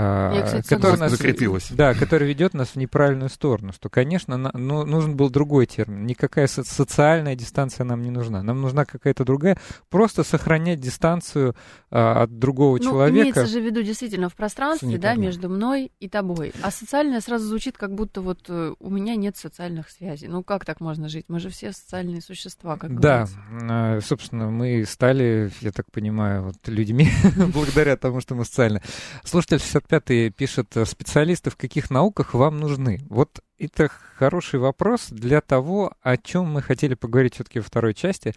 [0.00, 1.04] Я, кстати, которая согласна.
[1.06, 1.68] нас, Закрепилась.
[1.70, 3.72] Да, которая ведет нас в неправильную сторону.
[3.72, 6.04] Что, конечно, на- ну, нужен был другой термин.
[6.06, 8.42] Никакая со- социальная дистанция нам не нужна.
[8.42, 9.58] Нам нужна какая-то другая.
[9.88, 11.54] Просто сохранять дистанцию
[11.90, 13.20] а, от другого Ну, человека.
[13.22, 16.52] имеется же в виду действительно в пространстве, да, между мной и тобой.
[16.62, 20.28] А социальное сразу звучит, как будто вот э, у меня нет социальных связей.
[20.28, 21.24] Ну как так можно жить?
[21.28, 23.36] Мы же все социальные существа, как Да, говорится.
[23.70, 27.08] а, собственно, мы стали, я так понимаю, вот людьми
[27.54, 28.82] благодаря тому, что мы социальны.
[29.24, 33.00] Слушатель 65-й пишет, специалисты в каких науках вам нужны?
[33.08, 38.34] Вот это хороший вопрос для того, о чем мы хотели поговорить все-таки во второй части.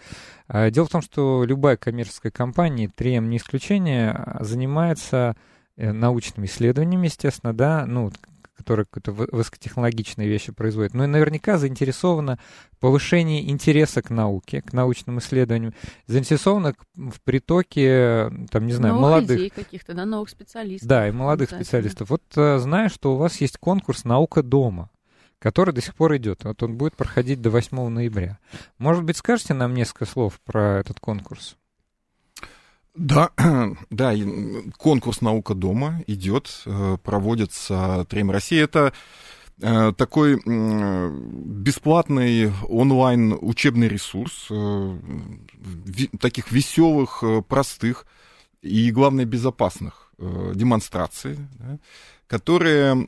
[0.47, 5.35] А, Дело в том, что любая коммерческая компания, 3М не исключение, а, занимается
[5.75, 8.11] э, научными исследованиями, естественно, да, ну,
[8.59, 12.39] вот, которые какие-то вы- высокотехнологичные вещи производят, но и наверняка заинтересована
[12.71, 15.73] в повышении интереса к науке, к научным исследованиям,
[16.07, 20.87] заинтересована в притоке, там, не знаю, Новых молодых, каких-то, да, новых специалистов.
[20.87, 22.09] да, и молодых специалистов.
[22.09, 24.89] Вот э, знаю, что у вас есть конкурс «Наука дома»,
[25.39, 26.43] который до сих пор идет.
[26.43, 28.39] Вот он будет проходить до 8 ноября.
[28.77, 31.55] Может быть, скажете нам несколько слов про этот конкурс?
[32.99, 33.31] Да,
[33.89, 34.13] да,
[34.77, 38.59] конкурс «Наука дома» идет, э, проводится Трем России.
[38.59, 38.91] Это
[39.61, 44.97] э, такой бесплатный онлайн учебный ресурс, э,
[46.19, 48.05] таких веселых, простых
[48.61, 51.79] и, главное, безопасных демонстраций, да,
[52.27, 53.07] которые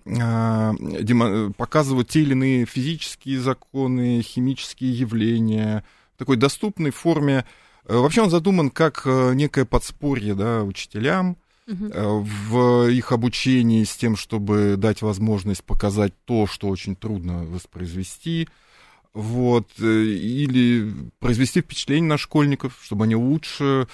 [1.58, 5.84] показывают те или иные физические законы, химические явления
[6.16, 7.44] в такой доступной форме.
[7.86, 13.96] Э, Вообще он задуман как э, некое подспорье да, учителям э, в их обучении с
[13.96, 18.50] тем, чтобы дать возможность показать то, что очень трудно воспроизвести,
[19.14, 23.88] вот, или произвести впечатление на школьников, чтобы они лучше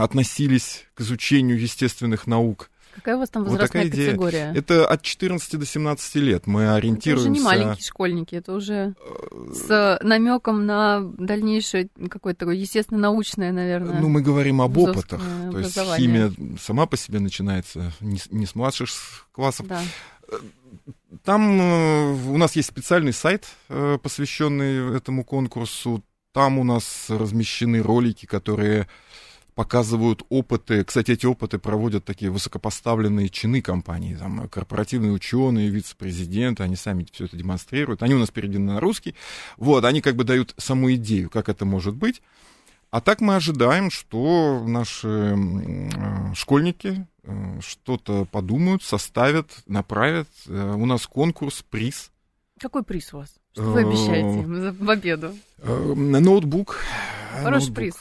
[0.00, 2.70] относились к изучению естественных наук.
[2.96, 4.06] Какая у вас там Вот возрастная идея.
[4.06, 4.52] категория?
[4.56, 6.46] Это от 14 до 17 лет.
[6.46, 7.30] Мы Это уже ориентируемся...
[7.30, 14.00] не маленькие школьники, это уже э, с намеком на дальнейшее какое-то такое естественно-научное, наверное.
[14.00, 15.20] Ну, мы говорим об опытах.
[15.52, 18.88] То есть химия сама по себе начинается не с, не с младших
[19.32, 19.66] классов.
[19.68, 19.82] Да.
[21.22, 26.02] Там э, у нас есть специальный сайт, э, посвященный этому конкурсу.
[26.32, 28.88] Там у нас размещены ролики, которые
[29.56, 30.84] показывают опыты.
[30.84, 37.24] Кстати, эти опыты проводят такие высокопоставленные чины компании, там, корпоративные ученые, вице-президенты, они сами все
[37.24, 38.02] это демонстрируют.
[38.02, 39.14] Они у нас переведены на русский.
[39.56, 42.22] Вот, они как бы дают саму идею, как это может быть.
[42.90, 50.28] А так мы ожидаем, что наши э, школьники э, что-то подумают, составят, направят.
[50.46, 52.10] Э, У нас конкурс, приз.
[52.60, 53.30] Какой приз у вас?
[53.54, 55.34] Что вы Э, обещаете им за победу?
[55.58, 56.76] Э, Ноутбук.
[57.42, 57.74] Хороший Ноутбук.
[57.76, 57.94] приз.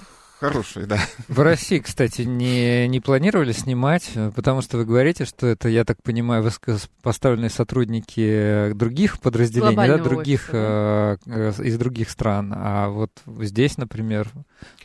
[0.49, 0.99] Хороший, да.
[1.27, 6.01] В России, кстати, не, не планировали снимать, потому что вы говорите, что это, я так
[6.03, 12.53] понимаю, высокопоставленные сотрудники других подразделений, да, других, офиса, э, э, из других стран.
[12.55, 14.29] А вот здесь, например,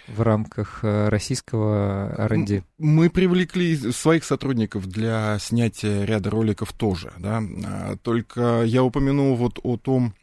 [0.09, 2.63] в рамках э, российского R&D.
[2.79, 7.43] Мы привлекли своих сотрудников для снятия ряда роликов тоже, да.
[7.65, 10.15] А, Только я упомянул вот о том,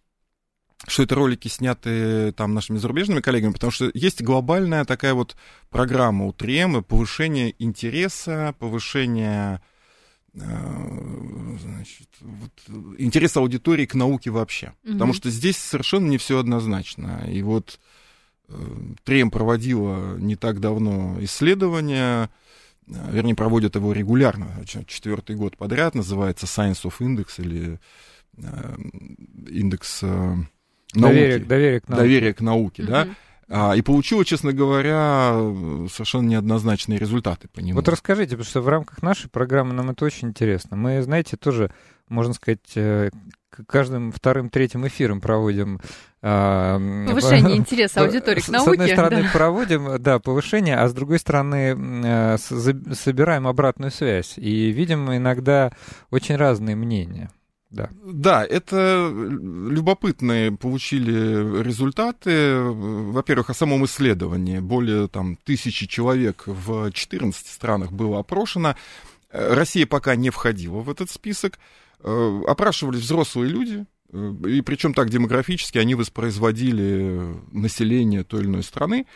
[0.86, 5.36] что это ролики сняты там нашими зарубежными коллегами, потому что есть глобальная такая вот
[5.70, 9.62] программа у 3М, повышение интереса, повышение
[10.34, 12.52] значит, вот,
[13.00, 14.74] интерес аудитории к науке вообще.
[14.84, 14.94] Угу.
[14.94, 17.28] Потому что здесь совершенно не все однозначно.
[17.28, 17.80] И вот
[19.04, 22.30] Трем проводила не так давно исследование,
[22.86, 27.80] вернее, проводят его регулярно, четвертый год подряд, называется Science of Index или
[29.50, 30.04] индекс
[30.94, 31.14] науки.
[31.14, 32.02] Доверие, доверие к науке.
[32.02, 32.92] Доверие к науке, угу.
[32.92, 33.08] да.
[33.50, 35.32] А, и получила, честно говоря,
[35.90, 37.78] совершенно неоднозначные результаты по нему.
[37.78, 40.76] Вот расскажите, потому что в рамках нашей программы нам это очень интересно.
[40.76, 41.72] Мы, знаете, тоже,
[42.10, 43.10] можно сказать, э,
[43.66, 45.80] каждым вторым, третьим эфиром проводим...
[46.22, 48.70] А, повышение интереса аудитории к науке.
[48.70, 49.30] С одной стороны, да.
[49.32, 54.38] проводим, да, повышение, а с другой стороны, э, собираем обратную связь.
[54.38, 55.72] И видим иногда
[56.12, 57.30] очень разные мнения.
[57.70, 57.90] Да.
[58.02, 62.62] да, это любопытные получили результаты.
[62.62, 64.60] Во-первых, о самом исследовании.
[64.60, 68.76] Более там, тысячи человек в 14 странах было опрошено.
[69.32, 71.60] Россия пока не входила в этот список.
[72.00, 78.64] Э, опрашивались взрослые люди, э, и причем так демографически они воспроизводили население той или иной
[78.64, 79.08] страны.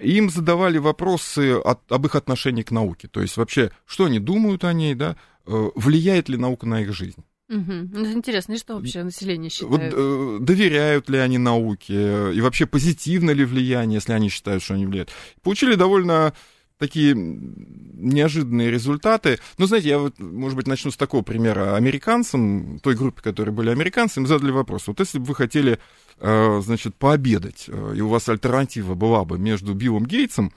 [0.00, 3.08] им задавали вопросы от, об их отношении к науке.
[3.08, 5.16] То есть вообще, что они думают о ней, да,
[5.46, 7.24] э, влияет ли наука на их жизнь.
[7.50, 7.72] Угу.
[8.14, 9.70] Интересно, и что вообще население считает?
[9.70, 14.74] Вот, э, доверяют ли они науке, и вообще позитивно ли влияние, если они считают, что
[14.74, 15.10] они влияют.
[15.42, 16.32] Получили довольно
[16.78, 19.38] такие неожиданные результаты.
[19.58, 21.76] Ну, знаете, я вот, может быть, начну с такого примера.
[21.76, 24.86] Американцам, той группе, которые были американцами, задали вопрос.
[24.86, 25.78] Вот если бы вы хотели,
[26.20, 30.52] э, значит, пообедать, э, и у вас альтернатива была бы между Биллом Гейтсом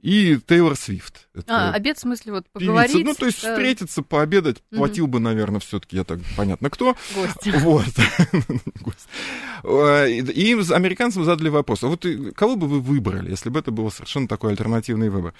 [0.00, 1.28] и Тейлор Свифт.
[1.34, 2.92] Это а, обед в смысле вот поговорить?
[2.92, 3.08] Певица.
[3.08, 3.52] Ну, то есть да.
[3.52, 5.14] встретиться, пообедать, платил угу.
[5.14, 6.96] бы, наверное, все таки я так понятно кто.
[7.14, 7.48] Гость.
[7.58, 7.84] Вот.
[10.34, 14.28] И американцам задали вопрос, а вот кого бы вы выбрали, если бы это был совершенно
[14.28, 15.34] такой альтернативный выбор?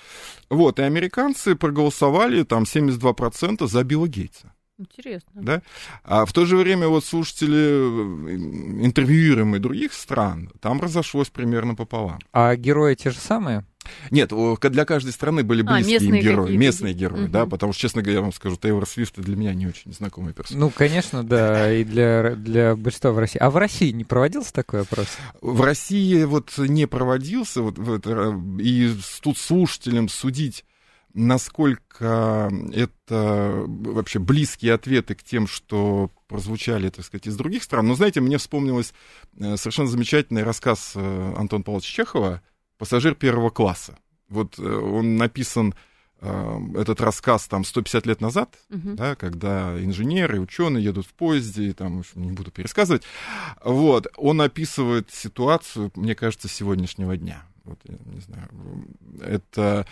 [0.50, 4.52] Вот, и американцы проголосовали, там, 72% за Билла Гейтса.
[4.78, 5.42] Интересно.
[5.42, 5.62] Да?
[6.04, 12.20] А в то же время вот слушатели э, интервьюируемые других стран, там разошлось примерно пополам.
[12.32, 13.64] А герои те же самые?
[14.10, 17.32] Нет, для каждой страны были а, близкие а, им герои, местные герои, угу.
[17.32, 20.32] да, потому что, честно говоря, я вам скажу, Тейлор Свифт для меня не очень знакомый
[20.32, 20.60] персонаж.
[20.60, 23.38] Ну, конечно, да, и для, для большинства в России.
[23.38, 25.06] А в России не проводился такой опрос?
[25.40, 28.06] В России вот не проводился, вот, вот
[28.60, 30.64] и тут слушателям судить
[31.14, 37.88] насколько это вообще близкие ответы к тем, что прозвучали, так сказать, из других стран.
[37.88, 38.92] Но, знаете, мне вспомнилось
[39.38, 42.42] э, совершенно замечательный рассказ э, Антона Павловича Чехова
[42.78, 43.98] «Пассажир первого класса».
[44.28, 45.74] Вот э, он написан
[46.20, 48.94] этот рассказ там 150 лет назад, uh-huh.
[48.94, 53.04] да, когда инженеры, ученые едут в поезде, и там, не буду пересказывать,
[53.64, 58.48] вот, он описывает ситуацию, мне кажется, сегодняшнего дня вот, я не знаю,
[59.20, 59.86] это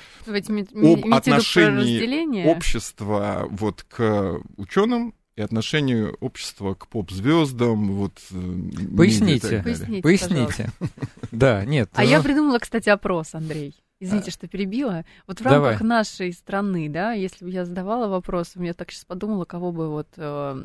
[1.04, 8.18] об отношении общества вот к ученым и отношению общества к поп-звездам, вот...
[8.30, 10.70] Э, Поясните, поясните, поясните.
[11.30, 11.90] Да, нет.
[11.94, 12.24] А я ну.
[12.24, 13.74] придумала, кстати, опрос, Андрей.
[14.00, 15.04] Извините, что перебила.
[15.26, 19.44] Вот в рамках нашей страны, да, если бы я задавала вопрос, я так сейчас подумала,
[19.44, 20.64] кого бы вот э,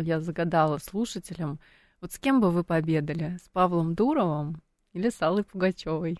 [0.00, 1.58] я загадала слушателям,
[2.00, 3.38] вот с кем бы вы пообедали?
[3.42, 6.18] С Павлом Дуровым или с Аллой Пугачевой.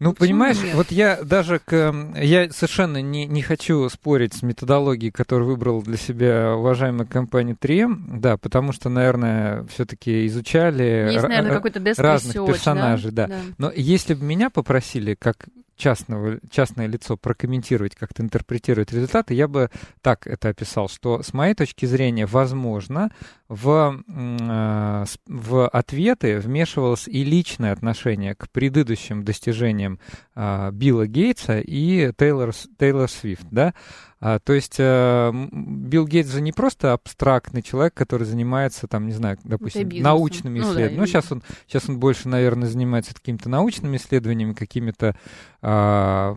[0.00, 0.74] Ну, Почему понимаешь, нет?
[0.74, 1.94] вот я даже к...
[2.16, 7.86] Я совершенно не, не хочу спорить с методологией, которую выбрал для себя уважаемая компания 3
[8.18, 13.26] да, потому что, наверное, все-таки изучали Есть, наверное, какой-то разных персонажей, да?
[13.26, 13.34] Да.
[13.34, 13.40] да.
[13.58, 15.46] Но если бы меня попросили, как
[15.78, 19.70] частного, частное лицо прокомментировать, как-то интерпретировать результаты, я бы
[20.02, 23.10] так это описал, что с моей точки зрения, возможно,
[23.48, 30.00] в, э, в ответы вмешивалось и личное отношение к предыдущим достижениям
[30.34, 33.72] э, Билла Гейтса и Тейлор, Тейлор Свифт, да,
[34.20, 39.12] а, то есть а, Билл Гейтс же не просто абстрактный человек, который занимается, там, не
[39.12, 40.90] знаю, допустим, научными исследованиями.
[40.92, 45.16] Ну, да, ну сейчас он, сейчас он больше, наверное, занимается какими-то научными исследованиями, какими-то
[45.62, 46.36] а,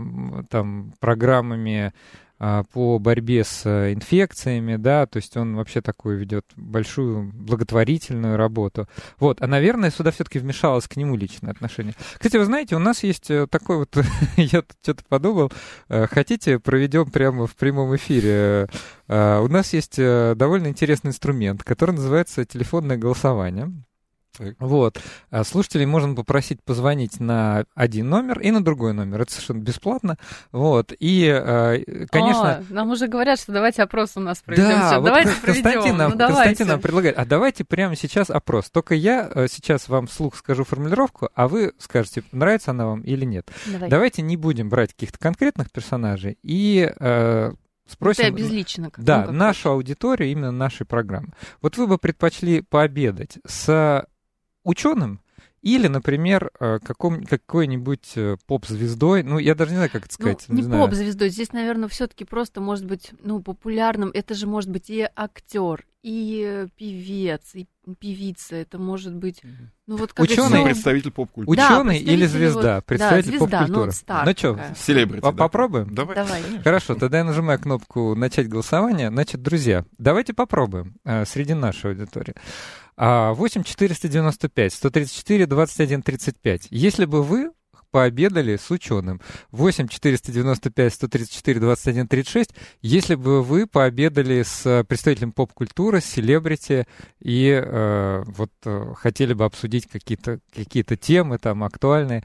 [0.49, 1.93] там программами
[2.73, 8.87] по борьбе с э, инфекциями, да, то есть он вообще такую ведет большую благотворительную работу.
[9.19, 11.93] Вот, а, наверное, сюда все-таки вмешалось к нему личное отношение.
[12.13, 13.95] Кстати, вы знаете, у нас есть э, такой вот,
[14.37, 15.51] я что-то подумал,
[15.87, 18.67] э, хотите, проведем прямо в прямом эфире.
[19.07, 23.69] У нас есть довольно интересный инструмент, который называется телефонное голосование.
[24.59, 24.99] Вот.
[25.29, 29.21] А слушателей можно попросить позвонить на один номер и на другой номер.
[29.21, 30.17] Это совершенно бесплатно.
[30.51, 30.93] Вот.
[30.99, 31.77] И, а,
[32.09, 32.57] конечно...
[32.57, 34.69] О, нам уже говорят, что давайте опрос у нас проведем.
[34.69, 37.17] Да, Все, вот давайте Константин, нам, ну, Константин нам предлагает.
[37.17, 38.69] А давайте прямо сейчас опрос.
[38.69, 43.25] Только я э, сейчас вам вслух скажу формулировку, а вы скажете, нравится она вам или
[43.25, 43.49] нет.
[43.65, 43.89] Давай.
[43.89, 47.51] Давайте не будем брать каких-то конкретных персонажей и э,
[47.91, 48.89] Спросим, Это обезлично.
[48.89, 51.33] Как, да, ну, как нашу аудиторию, именно нашей программы.
[51.61, 54.05] Вот вы бы предпочли пообедать с
[54.63, 55.21] ученым
[55.61, 60.45] или, например, э, каком, какой-нибудь э, поп-звездой, ну, я даже не знаю, как это сказать.
[60.47, 60.83] Ну, не, знаю.
[60.83, 64.09] поп-звездой, здесь, наверное, все-таки просто может быть, ну, популярным.
[64.11, 67.67] Это же может быть и актер, и э, певец, и
[67.99, 68.55] певица.
[68.55, 69.43] Это может быть,
[69.85, 71.55] ну, вот как Ученый, представитель поп-культуры.
[71.55, 73.91] Ученый да, или звезда, вот, представитель да, звезда, поп-культуры.
[74.07, 75.31] Ну, ну что, селебрити, да.
[75.31, 75.93] попробуем?
[75.93, 76.15] Давай.
[76.15, 76.41] Давай.
[76.63, 79.09] Хорошо, тогда я нажимаю кнопку «Начать голосование».
[79.09, 80.95] Значит, друзья, давайте попробуем
[81.25, 82.33] среди нашей аудитории.
[82.97, 86.67] 8 495 134 21 35.
[86.69, 87.51] Если бы вы
[87.91, 89.21] пообедали с ученым.
[89.51, 92.51] 8 495 134 21 36.
[92.81, 96.87] Если бы вы пообедали с представителем поп-культуры, селебрити
[97.19, 102.23] и э, вот э, хотели бы обсудить какие-то какие темы там актуальные.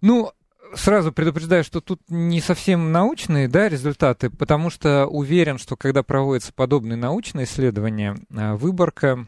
[0.00, 0.30] Ну,
[0.74, 6.52] сразу предупреждаю, что тут не совсем научные да, результаты, потому что уверен, что когда проводятся
[6.52, 9.26] подобные научные исследования, э, выборка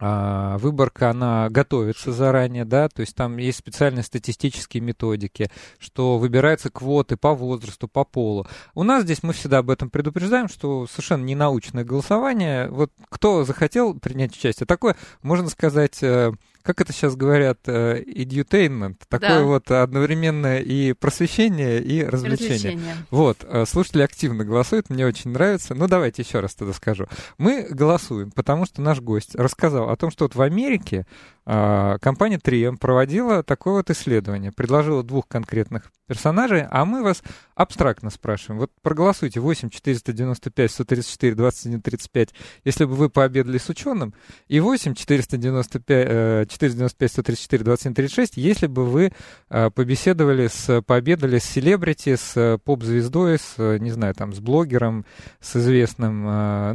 [0.00, 7.16] выборка, она готовится заранее, да, то есть там есть специальные статистические методики, что выбираются квоты
[7.16, 8.46] по возрасту, по полу.
[8.74, 12.68] У нас здесь мы всегда об этом предупреждаем, что совершенно не научное голосование.
[12.68, 16.32] Вот кто захотел принять участие, такое, можно сказать, э,
[16.64, 19.44] как это сейчас говорят, э, edutainment, такое да.
[19.44, 22.54] вот одновременно и просвещение, и развлечение.
[22.54, 22.96] развлечение.
[23.10, 25.74] Вот, э, слушатели активно голосуют, мне очень нравится.
[25.74, 27.06] Ну, давайте еще раз тогда скажу.
[27.36, 31.06] Мы голосуем, потому что наш гость рассказал о том, что вот в Америке
[31.46, 37.22] а, компания 3M проводила такое вот исследование, предложила двух конкретных персонажей, а мы вас
[37.54, 38.60] абстрактно спрашиваем.
[38.60, 42.34] Вот проголосуйте 8 495 134 21 35,
[42.64, 44.14] если бы вы пообедали с ученым,
[44.48, 49.12] и 8 495, 495 134 21 36, если бы вы
[49.48, 55.06] а, побеседовали с, пообедали с селебрити, с поп-звездой, с, не знаю, там, с блогером,
[55.40, 56.24] с известным,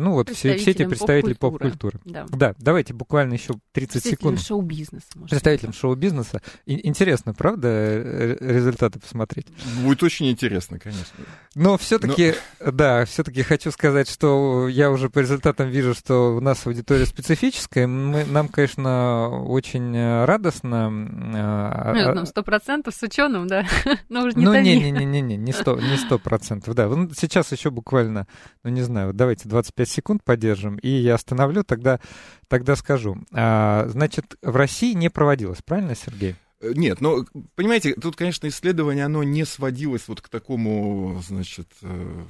[0.01, 1.99] ну вот все, все эти представители поп-культуры.
[1.99, 2.25] Поп да.
[2.29, 5.05] да, давайте буквально еще 30 секунд шоу-бизнеса.
[5.29, 6.41] Представителем шоу-бизнеса.
[6.65, 9.47] Интересно, правда, результаты посмотреть?
[9.83, 11.25] Будет очень интересно, конечно.
[11.55, 12.71] Но все-таки, Но...
[12.71, 17.87] да, все-таки хочу сказать, что я уже по результатам вижу, что у нас аудитория специфическая.
[17.87, 20.87] Мы, нам, конечно, очень радостно.
[20.87, 23.65] А, ну, нам сто процентов с ученым, да.
[24.09, 26.89] Но уже не Ну, не-не-не-не, не сто, не сто процентов, да.
[27.17, 28.27] Сейчас еще буквально,
[28.63, 31.99] ну, не знаю, давайте 25 секунд поддержим, и я остановлю, тогда,
[32.47, 33.17] тогда скажу.
[33.33, 36.35] А, значит, в России не проводилось, правильно, Сергей?
[36.61, 42.25] Э, нет, но, понимаете, тут, конечно, исследование, оно не сводилось вот к такому, значит, э,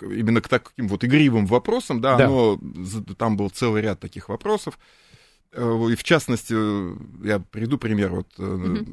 [0.00, 2.26] именно к таким вот игривым вопросам, да, да.
[2.26, 2.60] Оно,
[3.16, 4.78] там был целый ряд таких вопросов.
[5.52, 6.54] Э, и в частности,
[7.24, 8.84] я приведу пример, вот, угу.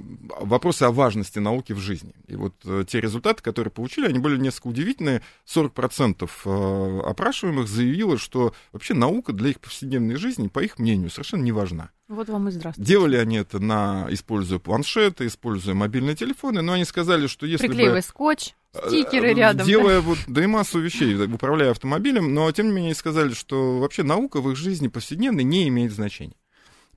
[0.41, 2.13] вопросы о важности науки в жизни.
[2.27, 2.53] И вот
[2.87, 5.23] те результаты, которые получили, они были несколько удивительные.
[5.47, 11.51] 40% опрашиваемых заявило, что вообще наука для их повседневной жизни, по их мнению, совершенно не
[11.51, 11.89] важна.
[12.09, 12.87] Вот вам и здравствуйте.
[12.87, 18.01] Делали они это, на, используя планшеты, используя мобильные телефоны, но они сказали, что если Приклеивая
[18.01, 18.07] бы...
[18.07, 18.53] скотч,
[18.87, 19.65] стикеры э, рядом.
[19.65, 20.01] Делая да.
[20.01, 24.41] вот, да и массу вещей, управляя автомобилем, но тем не менее сказали, что вообще наука
[24.41, 26.35] в их жизни повседневной не имеет значения.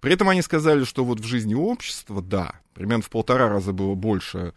[0.01, 3.95] При этом они сказали, что вот в жизни общества, да, примерно в полтора раза было
[3.95, 4.55] больше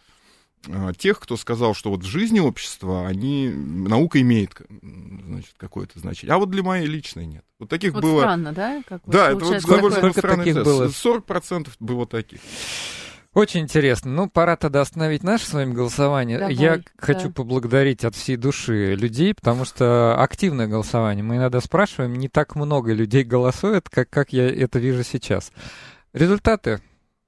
[0.97, 6.38] тех, кто сказал, что вот в жизни общества они, наука имеет значит, какое-то значение, а
[6.38, 7.43] вот для моей личной нет.
[7.60, 8.22] Вот таких вот было...
[8.22, 8.82] странно, да?
[8.88, 10.64] Как да, это вот довольно странно.
[10.64, 10.88] Было?
[10.88, 12.39] 40% было таких.
[13.34, 14.12] Очень интересно.
[14.12, 16.39] Ну, пора тогда остановить наше с вами голосование.
[16.39, 16.84] Давай, Я да.
[16.97, 21.24] хочу поблагодарить от всей души людей, потому что активное голосование.
[21.24, 25.51] Мы иногда спрашиваем, не так много людей голосует, как, как я это вижу сейчас.
[26.12, 26.82] Результаты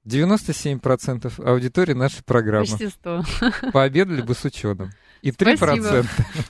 [0.05, 2.65] 97% аудитории нашей программы.
[2.65, 3.23] Почти 100.
[3.71, 4.91] Пообедали бы с ученым.
[5.21, 5.55] И 3%.
[5.55, 6.05] Спасибо.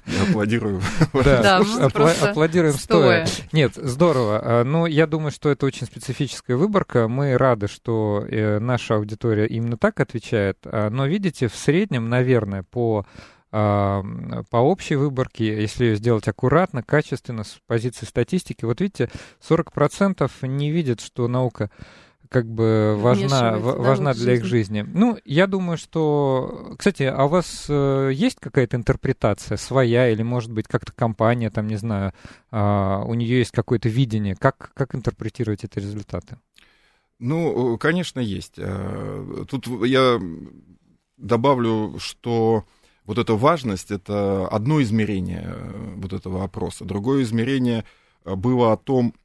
[0.07, 0.81] Я аплодирую.
[1.13, 3.25] Да, апла- аплодируем стоя.
[3.25, 3.47] стоя.
[3.51, 4.41] Нет, здорово.
[4.41, 7.09] А, ну, я думаю, что это очень специфическая выборка.
[7.09, 10.59] Мы рады, что э, наша аудитория именно так отвечает.
[10.63, 13.05] А, но, видите, в среднем, наверное, по
[13.51, 14.01] а,
[14.49, 19.09] по общей выборке, если ее сделать аккуратно, качественно, с позиции статистики, вот видите,
[19.45, 21.69] 40% не видят, что наука
[22.31, 24.85] как бы важна, важна для их жизни.
[24.87, 26.73] Ну, я думаю, что...
[26.77, 31.67] Кстати, а у вас э, есть какая-то интерпретация своя или, может быть, как-то компания, там,
[31.67, 32.13] не знаю,
[32.51, 34.37] э, у нее есть какое-то видение?
[34.37, 36.37] Как, как интерпретировать эти результаты?
[37.19, 38.53] Ну, конечно, есть.
[38.55, 40.17] Э, тут я
[41.17, 42.63] добавлю, что
[43.03, 46.85] вот эта важность— это одно измерение э, вот этого опроса.
[46.85, 47.83] Другое измерение
[48.23, 49.20] было о том, Э,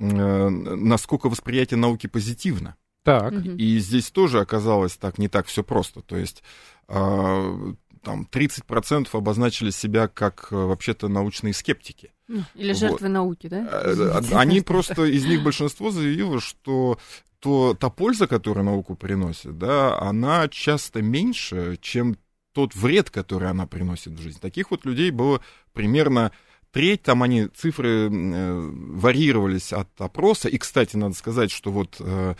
[0.00, 2.76] насколько восприятие науки позитивно.
[3.02, 3.32] Так.
[3.32, 6.00] И здесь тоже оказалось так не так все просто.
[6.02, 6.42] То есть
[6.88, 7.72] а,
[8.02, 12.12] там 30% обозначили себя как э, вообще-то научные скептики.
[12.28, 13.12] Ну, или жертвы вот.
[13.12, 13.68] науки, да?
[13.70, 16.98] Э, они просто, из них большинство заявило, что
[17.40, 22.16] то та польза, которую науку приносит, да, она часто меньше, чем
[22.52, 24.38] тот вред, который она приносит в жизнь.
[24.40, 25.40] Таких вот людей было
[25.72, 26.32] примерно
[26.72, 30.48] треть, там они, цифры э, варьировались от опроса.
[30.48, 32.34] И, кстати, надо сказать, что вот, э,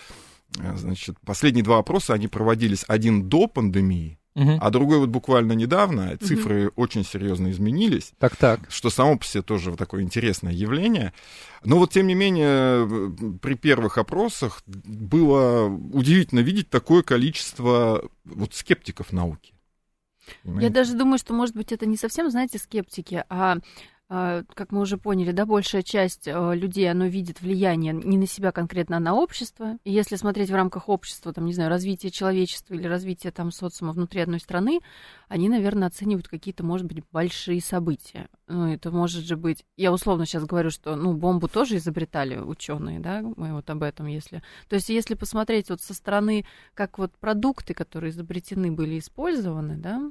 [0.76, 4.58] значит, последние два опроса, они проводились один до пандемии, Угу.
[4.60, 6.82] А другой вот буквально недавно цифры угу.
[6.82, 8.12] очень серьезно изменились.
[8.18, 8.60] Так, так.
[8.70, 11.12] Что само по себе тоже такое интересное явление.
[11.64, 13.10] Но вот тем не менее
[13.40, 19.52] при первых опросах было удивительно видеть такое количество вот скептиков науки.
[20.44, 20.66] Понимаете?
[20.66, 23.56] Я даже думаю, что, может быть, это не совсем, знаете, скептики, а,
[24.11, 28.50] как мы уже поняли, да, большая часть а, людей, оно видит влияние не на себя
[28.50, 29.78] конкретно, а на общество.
[29.84, 33.92] И если смотреть в рамках общества, там, не знаю, развития человечества или развития там социума
[33.92, 34.80] внутри одной страны,
[35.28, 38.28] они, наверное, оценивают какие-то, может быть, большие события.
[38.48, 39.64] Ну, это может же быть...
[39.76, 44.06] Я условно сейчас говорю, что, ну, бомбу тоже изобретали ученые, да, мы вот об этом,
[44.06, 44.42] если...
[44.68, 46.44] То есть, если посмотреть вот со стороны,
[46.74, 50.11] как вот продукты, которые изобретены, были использованы, да,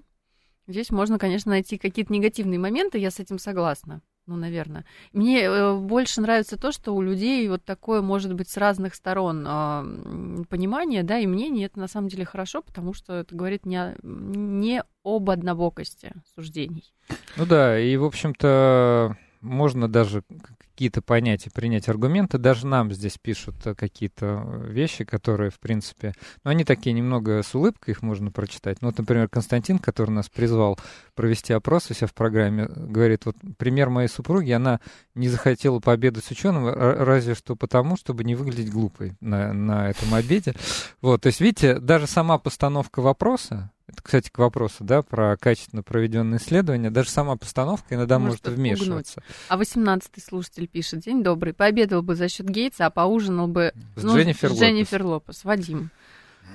[0.70, 4.01] Здесь можно, конечно, найти какие-то негативные моменты, я с этим согласна.
[4.28, 4.86] Ну, наверное.
[5.11, 9.43] Мне э, больше нравится то, что у людей вот такое может быть с разных сторон
[9.47, 11.65] э, понимание, да, и мнение.
[11.65, 16.93] Это на самом деле хорошо, потому что это говорит не, о, не об однобокости суждений.
[17.36, 20.24] Ну да, и, в общем-то, можно даже
[20.58, 22.38] какие-то понятия, принять аргументы.
[22.38, 26.14] Даже нам здесь пишут э, какие-то э, вещи, которые, в принципе,
[26.44, 28.82] ну, они такие немного с улыбкой, их можно прочитать.
[28.82, 30.80] Ну, вот, например, Константин, который нас призвал
[31.16, 34.80] провести опрос у себя в программе, говорит, вот пример моей супруги, она
[35.16, 40.14] не захотела пообедать с ученым, разве что потому, чтобы не выглядеть глупой на, на этом
[40.14, 40.54] обеде.
[41.02, 45.84] Вот, то есть, видите, даже сама постановка вопроса, это, кстати, к вопросу, да, про качественно
[45.84, 46.90] проведенные исследования.
[46.90, 49.22] Даже сама постановка иногда может, может вмешиваться.
[49.48, 54.04] А 18-й слушатель пишет, день добрый, пообедал бы за счет Гейтса, а поужинал бы с,
[54.04, 55.44] ну, Дженнифер, с Дженнифер Лопес.
[55.44, 55.90] Вадим.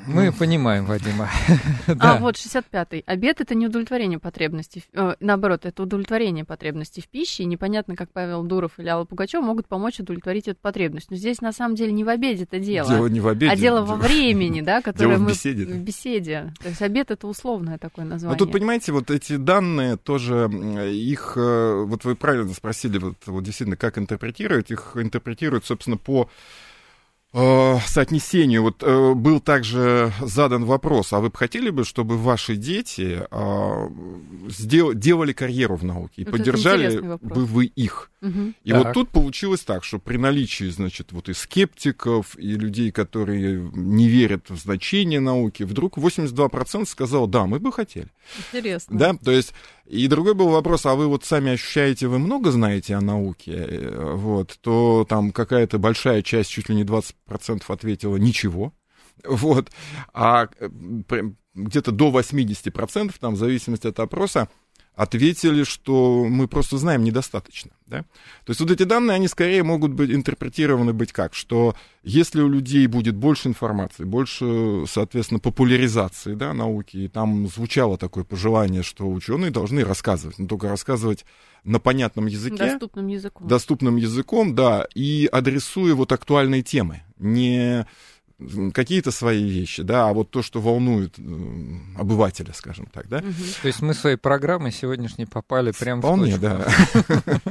[0.07, 1.31] Мы понимаем Вадима.
[1.99, 3.05] А вот 65-й.
[3.07, 4.85] Обед это не удовлетворение потребностей.
[4.93, 7.43] Э, наоборот, это удовлетворение потребностей в пище.
[7.45, 11.11] И непонятно, как Павел Дуров или Алла Пугачева могут помочь удовлетворить эту потребность.
[11.11, 12.89] Но здесь на самом деле не в обеде это дело.
[12.89, 13.53] Дело не в обеде.
[13.53, 15.27] А дело во времени, да, которое мы...
[15.27, 15.65] в беседе.
[15.65, 16.53] В беседе.
[16.61, 18.39] То есть обед это условное такое название.
[18.39, 20.51] Но тут, понимаете, вот эти данные тоже,
[20.93, 26.29] их, э, вот вы правильно спросили, вот, вот действительно, как интерпретировать, их интерпретируют, собственно, по
[27.35, 28.63] соотнесению.
[28.63, 33.89] Вот э, был также задан вопрос, а вы бы хотели бы, чтобы ваши дети э,
[34.49, 38.11] сдел, делали карьеру в науке и вот поддержали бы вы их?
[38.23, 38.53] Угу.
[38.63, 38.85] И так.
[38.85, 44.09] вот тут получилось так, что при наличии, значит, вот и скептиков, и людей, которые не
[44.09, 48.09] верят в значение науки, вдруг 82% сказал, да, мы бы хотели.
[48.53, 48.97] Интересно.
[48.97, 49.53] Да, то есть
[49.87, 54.15] и другой был вопрос, а вы вот сами ощущаете, вы много знаете о науке, э,
[54.15, 57.13] вот, то там какая-то большая часть, чуть ли не 20%
[57.73, 58.75] ответила ничего,
[59.25, 59.71] вот,
[60.13, 60.69] а э,
[61.55, 64.49] где-то до 80%, там, в зависимости от опроса,
[64.95, 67.73] ответили, что мы просто знаем недостаточно.
[67.87, 68.03] Да?
[68.45, 72.49] То есть вот эти данные, они скорее могут быть интерпретированы быть как, что если у
[72.49, 79.11] людей будет больше информации, больше, соответственно, популяризации да, науки, и там звучало такое пожелание, что
[79.11, 81.25] ученые должны рассказывать, но только рассказывать
[81.65, 82.57] на понятном языке.
[82.57, 83.49] Доступным языком.
[83.49, 87.87] Доступным языком, да, и адресуя вот актуальные темы, не
[88.73, 91.17] какие-то свои вещи, да, а вот то, что волнует
[91.97, 93.19] обывателя, скажем так, да.
[93.19, 93.33] Угу.
[93.63, 97.51] То есть мы своей программой сегодняшней попали прямо Вполне, в точку.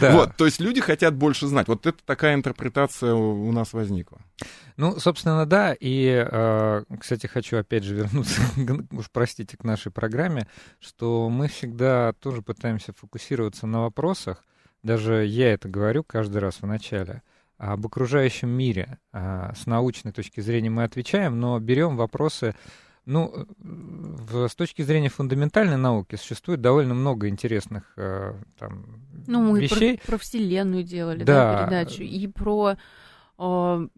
[0.00, 0.12] да.
[0.12, 1.68] Вот, то есть люди хотят больше знать.
[1.68, 4.18] Вот это такая интерпретация у нас возникла.
[4.76, 5.74] Ну, собственно, да.
[5.78, 8.40] И, э, кстати, хочу опять же вернуться,
[8.92, 10.46] уж простите, к нашей программе,
[10.80, 14.44] что мы всегда тоже пытаемся фокусироваться на вопросах.
[14.82, 17.22] Даже я это говорю каждый раз в начале
[17.58, 18.98] об окружающем мире.
[19.12, 22.54] А, с научной точки зрения мы отвечаем, но берем вопросы
[23.08, 29.62] ну, в, с точки зрения фундаментальной науки существует довольно много интересных э, там, ну, мы
[29.62, 29.96] вещей.
[29.96, 31.52] Про, про Вселенную делали да.
[31.52, 32.76] Да, передачу, и про,
[33.38, 33.88] э,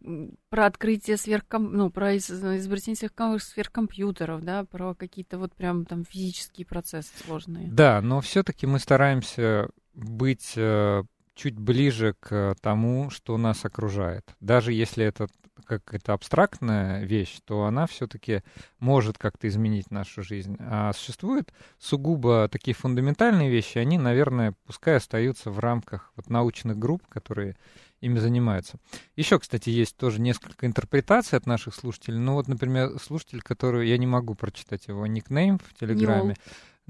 [0.48, 1.72] про открытие сверхком...
[1.72, 7.66] ну, про изобретение сверхкомпьютеров, да, про какие-то вот прям там физические процессы сложные.
[7.66, 11.02] Да, но все-таки мы стараемся быть э,
[11.40, 14.34] чуть ближе к тому, что нас окружает.
[14.40, 15.26] Даже если это
[15.64, 18.42] какая-то абстрактная вещь, то она все-таки
[18.78, 20.56] может как-то изменить нашу жизнь.
[20.60, 27.06] А существуют сугубо такие фундаментальные вещи, они, наверное, пускай остаются в рамках вот научных групп,
[27.08, 27.56] которые
[28.02, 28.78] ими занимаются.
[29.16, 32.18] Еще, кстати, есть тоже несколько интерпретаций от наших слушателей.
[32.18, 36.36] Ну вот, например, слушатель, который, я не могу прочитать его никнейм в Телеграме.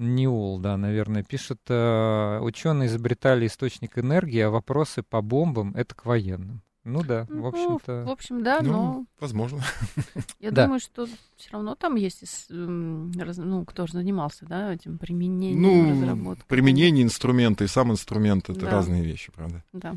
[0.03, 6.07] Неол, да, наверное, пишет, э, ученые изобретали источник энергии, а вопросы по бомбам— это к
[6.07, 6.63] военным.
[6.85, 8.01] Ну да, в общем-то.
[8.05, 9.61] Ну, в общем, да, Ну, но возможно.
[10.41, 10.65] я да.
[10.65, 14.97] думаю, что все равно там есть, ис- м, раз- ну, кто же занимался, да, этим
[14.97, 16.47] применением, Ну, разработкой.
[16.49, 18.71] применение инструмента и сам инструмент— это Да.
[18.71, 19.63] разные вещи, правда?
[19.75, 19.97] Да.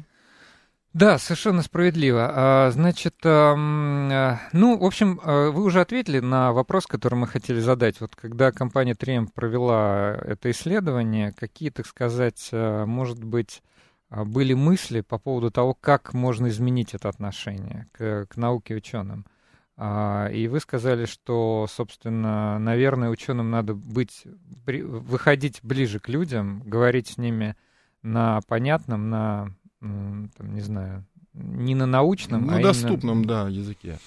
[0.94, 2.32] Да, совершенно справедливо.
[2.32, 7.60] А, Значит, а, ну, в общем, а, вы уже ответили на вопрос, который мы хотели
[7.60, 8.00] задать.
[8.00, 13.64] Вот когда компания 3M провела это исследование, какие, так сказать, а, может быть,
[14.10, 19.26] а, были мысли по поводу того, как можно изменить это отношение к, к науке ученым?
[19.76, 24.26] А, И вы сказали, что, собственно, наверное, ученым надо быть,
[24.68, 27.56] выходить ближе к людям, говорить с ними
[28.04, 29.56] на понятном, на,
[30.38, 31.04] там, не знаю,
[31.34, 34.00] не на научном, Ну, а именно- доступном, да, языке.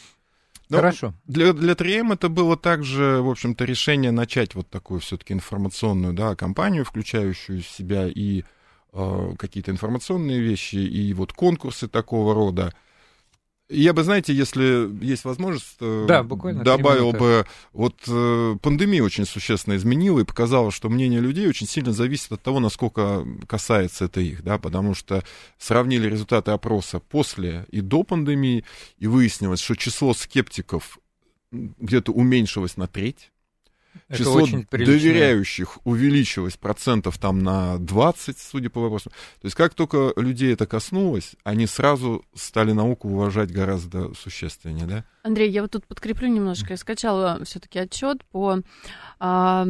[0.69, 1.15] Но Хорошо.
[1.27, 6.35] Для, для 3М это было также, в общем-то, решение начать вот такую все-таки информационную да,
[6.35, 8.43] кампанию, включающую в себя и
[8.93, 12.73] э, какие-то информационные вещи, и вот конкурсы такого рода.
[13.69, 19.27] Я бы, знаете, если есть возможность, э, Да, буквально добавил бы, вот э, пандемия очень
[19.27, 24.21] существенно изменила и показала, что мнение людей очень сильно зависит от того, насколько касается это
[24.21, 25.25] их, да, потому что
[25.59, 28.65] сравнили результаты опроса после и до пандемии,
[28.99, 30.99] и выяснилось, что число скептиков
[31.51, 33.33] где-то уменьшилось на треть,
[34.09, 39.13] Это число доверяющих увеличилось процентов там на 20, судя по вопросам.
[39.41, 45.05] То есть как только людей это коснулось, они сразу стали науку уважать гораздо существеннее, да?
[45.23, 46.75] Андрей, я вот тут подкреплю немножко.
[46.75, 48.61] Я скачала все-таки отчет по
[49.19, 49.67] а,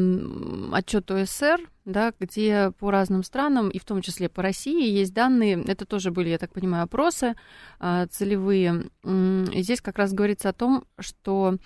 [0.72, 5.62] отчету СР, да, где по разным странам, и в том числе по России, есть данные.
[5.66, 7.37] Это тоже были, я так понимаю, опросы
[7.79, 8.91] а, целевые.
[9.05, 11.57] И здесь как раз говорится о том, что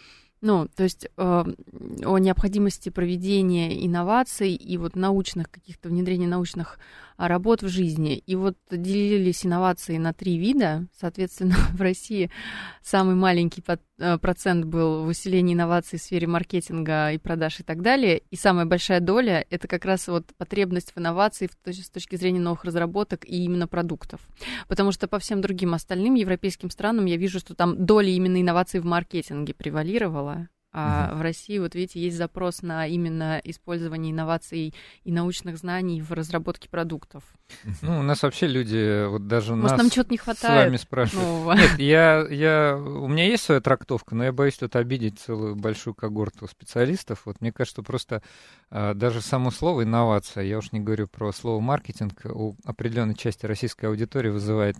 [0.42, 1.44] ну, то есть э,
[2.04, 6.78] о необходимости проведения инноваций и вот научных каких-то внедрения научных
[7.28, 8.22] работ в жизни.
[8.26, 10.86] И вот делились инновации на три вида.
[10.98, 12.30] Соответственно, в России
[12.82, 13.62] самый маленький
[13.98, 18.22] э, процент был в усилении инноваций в сфере маркетинга и продаж и так далее.
[18.30, 22.64] И самая большая доля— это как раз вот потребность в инновации с точки зрения новых
[22.64, 24.20] разработок и именно продуктов.
[24.68, 28.80] Потому что по всем другим остальным европейским странам я вижу, что там доля именно инноваций
[28.80, 30.48] в маркетинге превалировала.
[30.72, 36.12] А в России, вот видите, есть запрос на именно использование инноваций и научных знаний в
[36.12, 37.24] разработке продуктов.
[37.82, 40.80] Ну, у нас вообще люди, вот даже Может, нас нам чего-то не с вами хватает
[40.80, 41.26] спрашивают.
[41.28, 41.52] нового?
[41.54, 45.94] Нет, я, я, у меня есть своя трактовка, но я боюсь тут обидеть целую большую
[45.94, 47.22] когорту специалистов.
[47.24, 48.22] Вот мне кажется, что просто
[48.70, 53.46] а, даже само слово инновация, я уж не говорю про слово маркетинг, у определенной части
[53.46, 54.76] российской аудитории вызывает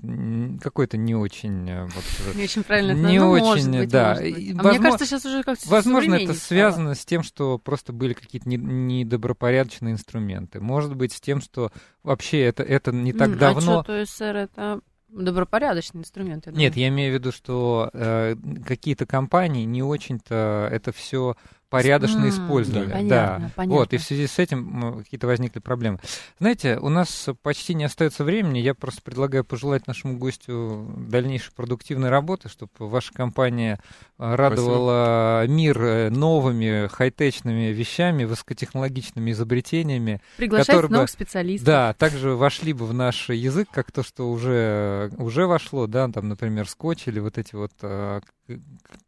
[0.63, 2.93] какой-то не очень а, вот, Не очень правильно.
[3.09, 4.11] Не ну, очень, может быть, да.
[4.11, 4.39] может быть.
[4.39, 6.37] И А мне возможно- кажется, сейчас уже как-то Возможно, это стало.
[6.37, 10.61] связано с тем, что просто были какие-то не- недобропорядочные инструменты.
[10.61, 11.73] Может быть, с тем, что
[12.03, 13.81] вообще это, это не так М, давно...
[13.81, 19.65] Отчет ОСР это добропорядочный инструмент, я Нет, я имею в виду, что э, какие-то компании
[19.65, 21.37] не очень-то это все
[21.71, 22.87] порядочно М, использовали.
[22.87, 22.93] да.
[22.93, 23.09] Понятно,
[23.47, 23.51] да.
[23.57, 23.77] понятно.
[23.77, 26.01] Вот, и в связи с этим какие-то возникли проблемы.
[26.41, 28.59] Знаете, у нас почти не остается времени.
[28.59, 33.79] Я просто предлагаю пожелать нашему гостю дальнейшей продуктивной работы, чтобы ваша компания
[34.19, 41.67] э, радовала мир э, новыми хай-течными вещами, высокотехнологичными изобретениями, Приглашать который бы- новых специалистов.
[41.67, 46.29] да, также вошли бы в наш язык, как то, что уже, уже вошло, да, там,
[46.29, 47.73] например, скотч или вот эти вот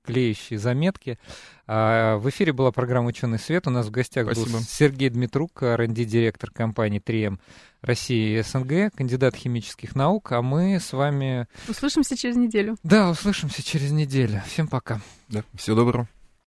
[0.05, 1.19] клеящие заметки.
[1.75, 3.67] А, в эфире была программа «Ученый свет».
[3.67, 4.59] У нас в гостях Спасибо.
[4.59, 7.39] был Сергей Дмитрук, R&D-директор компании 3М
[7.81, 12.77] России и СНГ, кандидат химических наук, а мы с вами, Услышимся через неделю.
[12.83, 14.43] да, услышимся через неделю.
[14.47, 15.01] Всем пока.
[15.31, 16.09] Да, всего доброго.